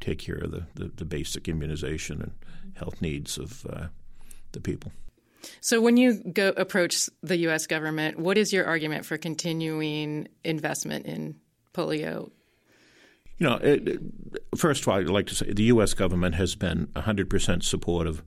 take 0.00 0.18
care 0.18 0.38
of 0.38 0.50
the, 0.50 0.66
the, 0.74 0.90
the 0.96 1.04
basic 1.04 1.48
immunization 1.48 2.20
and 2.20 2.32
health 2.74 3.00
needs 3.00 3.38
of 3.38 3.64
uh, 3.66 3.86
the 4.50 4.60
people. 4.60 4.90
So, 5.60 5.80
when 5.80 5.96
you 5.96 6.14
go 6.14 6.48
approach 6.56 7.08
the 7.22 7.36
U.S. 7.38 7.68
government, 7.68 8.18
what 8.18 8.36
is 8.36 8.52
your 8.52 8.66
argument 8.66 9.06
for 9.06 9.18
continuing 9.18 10.26
investment 10.42 11.06
in 11.06 11.36
polio? 11.72 12.32
You 13.38 13.48
know, 13.48 13.56
it, 13.56 14.00
first 14.56 14.82
of 14.82 14.88
all, 14.88 14.98
I'd 14.98 15.08
like 15.08 15.26
to 15.28 15.34
say 15.34 15.52
the 15.52 15.64
U.S. 15.64 15.94
government 15.94 16.34
has 16.34 16.54
been 16.54 16.88
100% 16.96 17.62
supportive 17.62 18.22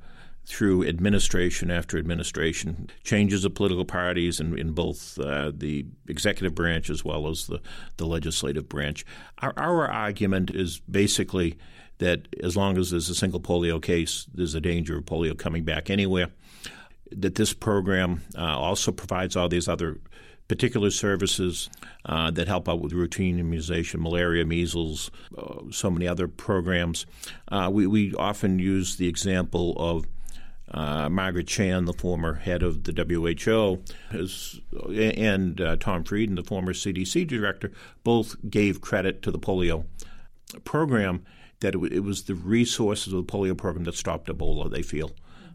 through 0.45 0.87
administration 0.87 1.69
after 1.69 1.97
administration, 1.97 2.89
changes 3.03 3.45
of 3.45 3.53
political 3.53 3.85
parties 3.85 4.39
in, 4.39 4.57
in 4.57 4.71
both 4.71 5.19
uh, 5.19 5.51
the 5.53 5.85
executive 6.07 6.55
branch 6.55 6.89
as 6.89 7.05
well 7.05 7.27
as 7.27 7.47
the, 7.47 7.61
the 7.97 8.05
legislative 8.05 8.67
branch. 8.67 9.05
Our, 9.39 9.53
our 9.57 9.87
argument 9.87 10.49
is 10.49 10.79
basically 10.89 11.57
that 11.99 12.27
as 12.41 12.57
long 12.57 12.77
as 12.77 12.89
there's 12.89 13.09
a 13.09 13.15
single 13.15 13.39
polio 13.39 13.81
case, 13.81 14.25
there's 14.33 14.55
a 14.55 14.61
danger 14.61 14.97
of 14.97 15.05
polio 15.05 15.37
coming 15.37 15.63
back 15.63 15.89
anywhere 15.89 16.29
that 17.11 17.35
this 17.35 17.53
program 17.53 18.23
uh, 18.37 18.57
also 18.57 18.91
provides 18.91 19.35
all 19.35 19.49
these 19.49 19.67
other 19.67 19.99
particular 20.51 20.91
services 20.91 21.69
uh, 22.03 22.29
that 22.29 22.45
help 22.45 22.67
out 22.67 22.81
with 22.81 22.91
routine 22.91 23.39
immunization, 23.39 24.03
malaria, 24.03 24.43
measles, 24.43 25.09
uh, 25.37 25.61
so 25.71 25.89
many 25.89 26.05
other 26.05 26.27
programs. 26.27 27.05
Uh, 27.47 27.69
we, 27.71 27.87
we, 27.87 28.13
often 28.15 28.59
use 28.59 28.97
the 28.97 29.07
example 29.07 29.73
of 29.77 30.05
uh, 30.71 31.07
Margaret 31.07 31.47
Chan, 31.47 31.85
the 31.85 31.93
former 31.93 32.33
head 32.33 32.63
of 32.63 32.83
the 32.83 32.91
WHO, 32.91 33.81
has, 34.09 34.59
and 34.93 35.61
uh, 35.61 35.77
Tom 35.77 36.03
Frieden, 36.03 36.35
the 36.35 36.43
former 36.43 36.73
CDC 36.73 37.25
director, 37.27 37.71
both 38.03 38.35
gave 38.49 38.81
credit 38.81 39.21
to 39.21 39.31
the 39.31 39.39
polio 39.39 39.85
program 40.65 41.23
that 41.61 41.75
it, 41.75 41.93
it 41.93 42.01
was 42.01 42.23
the 42.23 42.35
resources 42.35 43.13
of 43.13 43.25
the 43.25 43.31
polio 43.31 43.57
program 43.57 43.85
that 43.85 43.95
stopped 43.95 44.27
Ebola, 44.27 44.69
they 44.69 44.81
feel 44.81 45.11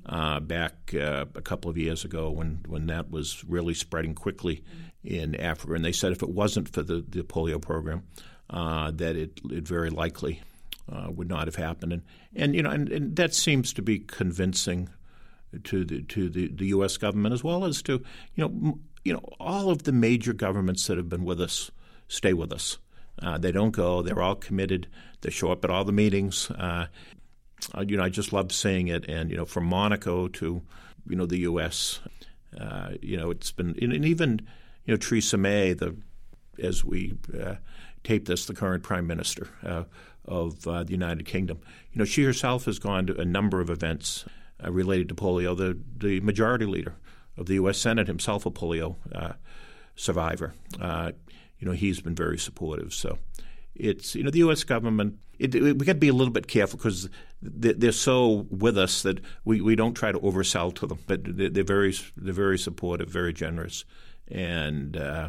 uh, 0.08 0.40
back 0.40 0.94
uh, 0.94 1.26
a 1.34 1.42
couple 1.42 1.70
of 1.70 1.76
years 1.76 2.04
ago 2.04 2.30
when, 2.30 2.60
when 2.66 2.86
that 2.86 3.10
was 3.10 3.44
really 3.44 3.74
spreading 3.74 4.14
quickly 4.14 4.62
in 5.04 5.34
Africa. 5.34 5.74
And 5.74 5.84
they 5.84 5.92
said 5.92 6.12
if 6.12 6.22
it 6.22 6.28
wasn't 6.28 6.68
for 6.68 6.82
the, 6.82 7.04
the 7.08 7.22
polio 7.22 7.60
program, 7.60 8.04
uh, 8.50 8.92
that 8.92 9.16
it, 9.16 9.40
it 9.50 9.66
very 9.66 9.90
likely 9.90 10.42
uh, 10.90 11.10
would 11.10 11.28
not 11.28 11.46
have 11.46 11.56
happened. 11.56 11.92
And, 11.92 12.02
and 12.34 12.54
you 12.54 12.62
know, 12.62 12.70
and, 12.70 12.88
and, 12.88 13.16
that 13.16 13.34
seems 13.34 13.72
to 13.72 13.82
be 13.82 13.98
convincing 13.98 14.88
to 15.64 15.84
the 15.84 16.02
to 16.02 16.28
the, 16.28 16.48
the 16.48 16.66
U.S. 16.66 16.96
government 16.96 17.32
as 17.32 17.42
well 17.42 17.64
as 17.64 17.82
to 17.82 18.04
you 18.34 18.44
know 18.44 18.46
m- 18.46 18.80
you 19.04 19.12
know 19.12 19.20
all 19.40 19.70
of 19.70 19.84
the 19.84 19.92
major 19.92 20.32
governments 20.32 20.86
that 20.86 20.96
have 20.96 21.08
been 21.08 21.24
with 21.24 21.40
us 21.40 21.70
stay 22.08 22.32
with 22.32 22.52
us. 22.52 22.78
Uh, 23.20 23.38
they 23.38 23.50
don't 23.50 23.70
go. 23.70 24.02
They're 24.02 24.20
all 24.20 24.34
committed. 24.34 24.86
They 25.22 25.30
show 25.30 25.50
up 25.50 25.64
at 25.64 25.70
all 25.70 25.84
the 25.84 25.92
meetings. 25.92 26.50
Uh, 26.50 26.86
uh, 27.74 27.84
you 27.86 27.96
know, 27.96 28.04
I 28.04 28.08
just 28.08 28.32
love 28.32 28.52
seeing 28.52 28.88
it. 28.88 29.08
And 29.08 29.30
you 29.30 29.36
know, 29.36 29.44
from 29.44 29.64
Monaco 29.64 30.28
to 30.28 30.62
you 31.08 31.16
know 31.16 31.26
the 31.26 31.38
U.S., 31.38 32.00
uh, 32.58 32.90
you 33.02 33.16
know, 33.16 33.30
it's 33.30 33.52
been 33.52 33.76
and 33.80 34.04
even 34.04 34.46
you 34.84 34.94
know 34.94 34.96
Theresa 34.96 35.36
May, 35.36 35.72
the 35.72 35.96
as 36.62 36.84
we 36.84 37.14
uh, 37.38 37.56
tape 38.02 38.26
this, 38.26 38.46
the 38.46 38.54
current 38.54 38.82
Prime 38.82 39.06
Minister 39.06 39.48
uh, 39.62 39.84
of 40.24 40.66
uh, 40.66 40.84
the 40.84 40.92
United 40.92 41.26
Kingdom. 41.26 41.58
You 41.92 41.98
know, 41.98 42.04
she 42.04 42.22
herself 42.22 42.64
has 42.64 42.78
gone 42.78 43.06
to 43.06 43.20
a 43.20 43.24
number 43.24 43.60
of 43.60 43.68
events 43.68 44.24
uh, 44.64 44.72
related 44.72 45.08
to 45.10 45.14
polio. 45.14 45.56
The 45.56 45.78
the 45.96 46.20
majority 46.20 46.66
leader 46.66 46.94
of 47.36 47.46
the 47.46 47.54
U.S. 47.54 47.78
Senate 47.78 48.06
himself 48.06 48.46
a 48.46 48.50
polio 48.50 48.96
survivor. 49.94 50.54
you 50.78 51.66
know, 51.66 51.72
he's 51.72 52.00
been 52.00 52.14
very 52.14 52.38
supportive. 52.38 52.92
So 52.92 53.18
it's 53.78 54.14
you 54.14 54.22
know 54.22 54.30
the 54.30 54.38
U.S. 54.40 54.64
government. 54.64 55.18
It, 55.38 55.54
it, 55.54 55.78
we 55.78 55.84
got 55.84 55.94
to 55.94 55.98
be 55.98 56.08
a 56.08 56.14
little 56.14 56.32
bit 56.32 56.46
careful 56.46 56.78
because 56.78 57.10
they're 57.42 57.92
so 57.92 58.46
with 58.50 58.78
us 58.78 59.02
that 59.02 59.20
we, 59.44 59.60
we 59.60 59.76
don't 59.76 59.92
try 59.92 60.10
to 60.10 60.18
oversell 60.20 60.74
to 60.76 60.86
them. 60.86 60.98
But 61.06 61.20
they're 61.24 61.64
very 61.64 61.94
they're 62.16 62.32
very 62.32 62.58
supportive, 62.58 63.08
very 63.08 63.32
generous, 63.32 63.84
and 64.28 64.96
uh, 64.96 65.28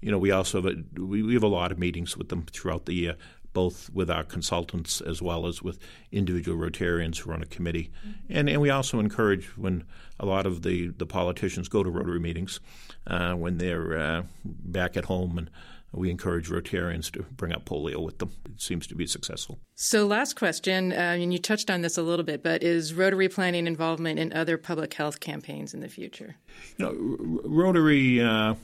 you 0.00 0.10
know 0.10 0.18
we 0.18 0.30
also 0.30 0.62
have 0.62 0.72
a, 0.72 1.00
we, 1.00 1.22
we 1.22 1.34
have 1.34 1.42
a 1.42 1.48
lot 1.48 1.72
of 1.72 1.78
meetings 1.78 2.16
with 2.16 2.28
them 2.28 2.46
throughout 2.52 2.84
the 2.84 2.94
year, 2.94 3.16
both 3.52 3.90
with 3.94 4.10
our 4.10 4.24
consultants 4.24 5.00
as 5.00 5.22
well 5.22 5.46
as 5.46 5.62
with 5.62 5.78
individual 6.10 6.58
Rotarians 6.58 7.18
who 7.18 7.30
are 7.30 7.34
on 7.34 7.42
a 7.42 7.46
committee, 7.46 7.90
mm-hmm. 8.06 8.36
and 8.36 8.50
and 8.50 8.60
we 8.60 8.70
also 8.70 9.00
encourage 9.00 9.46
when 9.56 9.84
a 10.20 10.26
lot 10.26 10.46
of 10.46 10.62
the, 10.62 10.88
the 10.88 11.06
politicians 11.06 11.68
go 11.68 11.82
to 11.82 11.90
Rotary 11.90 12.20
meetings 12.20 12.60
uh, 13.06 13.34
when 13.34 13.58
they're 13.58 13.98
uh, 13.98 14.22
back 14.44 14.96
at 14.96 15.06
home 15.06 15.36
and 15.36 15.50
we 15.92 16.10
encourage 16.10 16.48
Rotarians 16.48 17.10
to 17.12 17.22
bring 17.22 17.52
up 17.52 17.66
polio 17.66 18.02
with 18.02 18.18
them. 18.18 18.32
It 18.46 18.60
seems 18.60 18.86
to 18.88 18.94
be 18.94 19.06
successful. 19.06 19.58
So, 19.74 20.06
last 20.06 20.36
question, 20.36 20.92
uh, 20.92 20.96
and 20.96 21.32
you 21.32 21.38
touched 21.38 21.70
on 21.70 21.82
this 21.82 21.98
a 21.98 22.02
little 22.02 22.24
bit, 22.24 22.42
but 22.42 22.62
is 22.62 22.94
Rotary 22.94 23.28
planning 23.28 23.66
involvement 23.66 24.18
in 24.18 24.32
other 24.32 24.56
public 24.56 24.94
health 24.94 25.20
campaigns 25.20 25.74
in 25.74 25.80
the 25.80 25.88
future? 25.88 26.36
You 26.78 26.86
know, 26.86 27.40
Rotary. 27.44 28.20
Uh, 28.20 28.54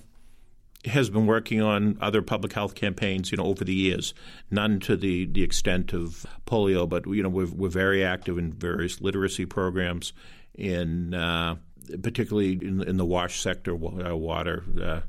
has 0.85 1.11
been 1.11 1.27
working 1.27 1.61
on 1.61 1.99
other 2.01 2.23
public 2.23 2.53
health 2.53 2.77
campaigns, 2.77 3.33
you 3.33 3.37
know, 3.37 3.45
over 3.45 3.65
the 3.65 3.75
years. 3.75 4.15
None 4.51 4.79
to 4.81 4.97
the, 4.97 5.27
the 5.27 5.43
extent 5.43 5.93
of 5.93 6.25
polio, 6.47 6.89
but 6.89 7.07
you 7.07 7.23
know, 7.23 7.29
we're, 7.29 7.47
we're 7.47 7.69
very 7.69 8.05
active 8.05 8.39
in 8.39 8.53
various 8.53 9.01
literacy 9.01 9.45
programs, 9.45 10.13
in 10.55 11.15
uh, 11.15 11.57
particularly 12.01 12.53
in, 12.53 12.83
in, 12.83 12.97
the 12.97 13.05
WASH 13.05 13.41
sector, 13.41 13.73
uh, 13.73 14.15
water, 14.15 14.63
uh, 14.81 15.01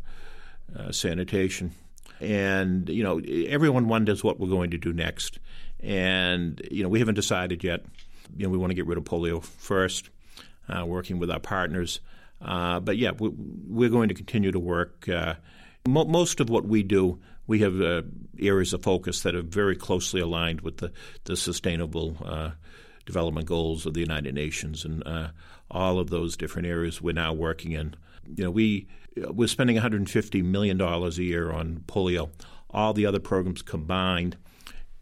uh, 0.78 0.92
sanitation, 0.92 1.72
and 2.20 2.90
you 2.90 3.04
know, 3.04 3.20
everyone 3.48 3.88
wonders 3.88 4.24
what 4.24 4.40
we're 4.40 4.50
going 4.50 4.72
to 4.72 4.78
do 4.78 4.94
next, 4.94 5.40
and 5.80 6.62
you 6.72 6.84
know, 6.84 6.90
we 6.90 7.00
haven't 7.00 7.16
decided 7.16 7.64
yet. 7.64 7.84
You 8.38 8.46
know, 8.46 8.50
we 8.50 8.58
want 8.58 8.72
to 8.72 8.76
get 8.76 8.86
rid 8.86 8.98
of 8.98 9.04
polio 9.06 9.44
first, 9.44 10.10
uh, 10.68 10.86
working 10.86 11.20
with 11.20 11.32
our 11.32 11.40
partners. 11.40 12.00
Uh, 12.42 12.80
but 12.80 12.98
yeah, 12.98 13.12
we, 13.12 13.86
are 13.86 13.90
going 13.90 14.10
to 14.10 14.16
continue 14.16 14.52
to 14.52 14.60
work 14.60 15.10
Mo- 15.88 16.06
most 16.06 16.40
of 16.40 16.50
what 16.50 16.66
we 16.66 16.84
do, 16.84 17.20
we 17.48 17.60
have 17.60 17.82
uh, 17.82 18.02
areas 18.40 18.74
of 18.74 18.84
focus 18.84 19.24
that 19.24 19.36
are 19.36 19.42
very 19.42 19.76
closely 19.76 20.22
aligned 20.22 20.62
with 20.62 20.78
the, 20.78 20.92
the 21.24 21.36
sustainable 21.36 22.18
uh, 22.24 22.52
development 23.10 23.48
goals 23.48 23.88
of 23.88 23.96
the 23.96 24.02
United 24.02 24.36
Nations, 24.36 24.86
and 24.86 25.02
uh, 25.08 25.30
all 25.72 25.98
of 25.98 26.12
those 26.12 26.38
different 26.38 26.68
areas 26.68 27.02
we're 27.02 27.12
now 27.12 27.34
working 27.34 27.72
in. 27.72 27.96
You 28.36 28.44
know, 28.44 28.52
we 28.52 28.88
we're 29.18 29.48
spending 29.48 29.76
150 29.76 30.42
million 30.44 30.78
dollars 30.78 31.18
a 31.18 31.24
year 31.24 31.52
on 31.52 31.84
polio. 31.88 32.30
All 32.70 32.94
the 32.94 33.08
other 33.08 33.20
programs 33.20 33.64
combined, 33.64 34.38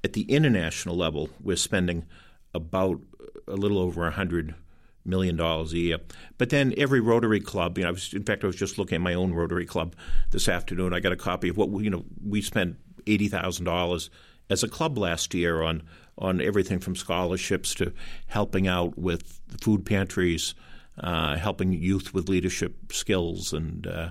at 0.06 0.14
the 0.14 0.24
international 0.24 0.96
level, 0.96 1.30
we're 1.44 1.58
spending 1.58 2.06
about 2.54 3.02
a 3.46 3.56
little 3.56 3.80
over 3.80 4.04
100 4.04 4.56
million 5.04 5.36
dollars 5.36 5.74
a 5.74 5.78
year. 5.78 5.98
But 6.38 6.50
then 6.50 6.74
every 6.78 7.02
Rotary 7.02 7.42
club, 7.42 7.78
you 7.78 7.84
know, 7.84 7.92
was, 7.92 8.14
in 8.14 8.24
fact, 8.24 8.46
I 8.46 8.48
was 8.48 8.56
just 8.56 8.78
looking 8.78 8.96
at 8.96 9.02
my 9.02 9.14
own 9.14 9.34
Rotary 9.34 9.66
club 9.66 9.96
this 10.32 10.48
afternoon. 10.48 10.94
I 10.94 11.02
got 11.02 11.12
a 11.12 11.18
copy 11.18 11.50
of 11.50 11.58
what 11.58 11.70
we, 11.70 11.84
you 11.84 11.90
know 11.90 12.06
we 12.26 12.42
spent 12.42 12.78
eighty 13.06 13.28
thousand 13.28 13.66
dollars 13.66 14.10
as 14.50 14.64
a 14.64 14.70
club 14.70 14.98
last 14.98 15.34
year 15.34 15.62
on 15.62 15.84
on 16.18 16.42
everything 16.42 16.80
from 16.80 16.96
scholarships 16.96 17.76
to 17.76 17.94
helping 18.28 18.68
out 18.68 18.98
with 18.98 19.40
food 19.62 19.86
pantries, 19.86 20.56
uh, 21.00 21.38
helping 21.38 21.72
youth 21.72 22.14
with 22.14 22.30
leadership 22.30 22.92
skills, 22.92 23.54
and 23.54 23.88
uh, 23.88 24.10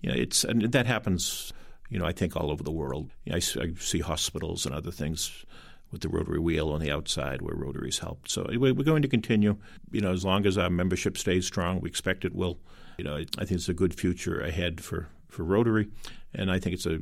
you 0.00 0.10
know, 0.10 0.16
it's 0.16 0.44
and 0.44 0.62
that 0.62 0.86
happens. 0.86 1.52
You 1.90 1.98
know, 1.98 2.04
I 2.04 2.12
think 2.12 2.36
all 2.36 2.50
over 2.50 2.62
the 2.62 2.70
world. 2.70 3.10
I, 3.30 3.36
I 3.36 3.72
see 3.78 4.00
hospitals 4.00 4.66
and 4.66 4.74
other 4.74 4.90
things 4.90 5.46
with 5.90 6.02
the 6.02 6.08
rotary 6.08 6.38
wheel 6.38 6.68
on 6.70 6.80
the 6.80 6.90
outside 6.90 7.40
where 7.40 7.54
Rotary's 7.54 7.98
helped. 7.98 8.30
So 8.30 8.46
we're 8.56 8.74
going 8.74 9.00
to 9.02 9.08
continue. 9.08 9.56
You 9.90 10.02
know, 10.02 10.12
as 10.12 10.24
long 10.24 10.44
as 10.44 10.58
our 10.58 10.68
membership 10.68 11.16
stays 11.16 11.46
strong, 11.46 11.80
we 11.80 11.88
expect 11.88 12.26
it 12.26 12.34
will. 12.34 12.58
You 12.98 13.04
know, 13.04 13.16
I 13.16 13.44
think 13.44 13.52
it's 13.52 13.68
a 13.70 13.74
good 13.74 13.94
future 13.94 14.40
ahead 14.40 14.82
for, 14.82 15.08
for 15.28 15.44
Rotary, 15.44 15.88
and 16.34 16.50
I 16.50 16.58
think 16.58 16.74
it's 16.74 16.86
a 16.86 16.98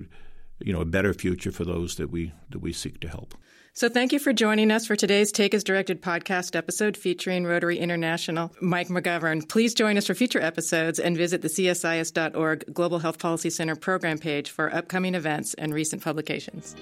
you 0.61 0.73
know 0.73 0.81
a 0.81 0.87
better 0.87 1.13
future 1.13 1.53
for 1.53 1.65
those 1.65 1.97
that 1.97 2.11
we 2.11 2.33
that 2.51 2.61
we 2.61 2.73
seek 2.73 3.01
to 3.01 3.09
help. 3.09 3.35
So 3.77 3.91
thank 3.91 4.15
you 4.15 4.19
for 4.19 4.33
joining 4.33 4.71
us 4.71 4.87
for 4.87 4.97
today's 4.97 5.31
Take 5.31 5.53
as 5.53 5.63
Directed 5.63 6.01
podcast 6.01 6.57
episode 6.57 6.97
featuring 6.97 7.45
Rotary 7.45 7.77
International. 7.77 8.51
Mike 8.59 8.89
McGovern, 8.89 9.47
please 9.47 9.75
join 9.75 9.99
us 9.99 10.07
for 10.07 10.15
future 10.15 10.41
episodes 10.41 10.99
and 10.99 11.15
visit 11.15 11.43
the 11.43 11.49
CSIS.org 11.49 12.73
Global 12.73 13.01
Health 13.01 13.19
Policy 13.19 13.51
Center 13.51 13.77
program 13.77 14.17
page 14.17 14.49
for 14.49 14.75
upcoming 14.75 15.15
events 15.15 15.53
and 15.53 15.75
recent 15.75 16.03
publications. 16.03 16.75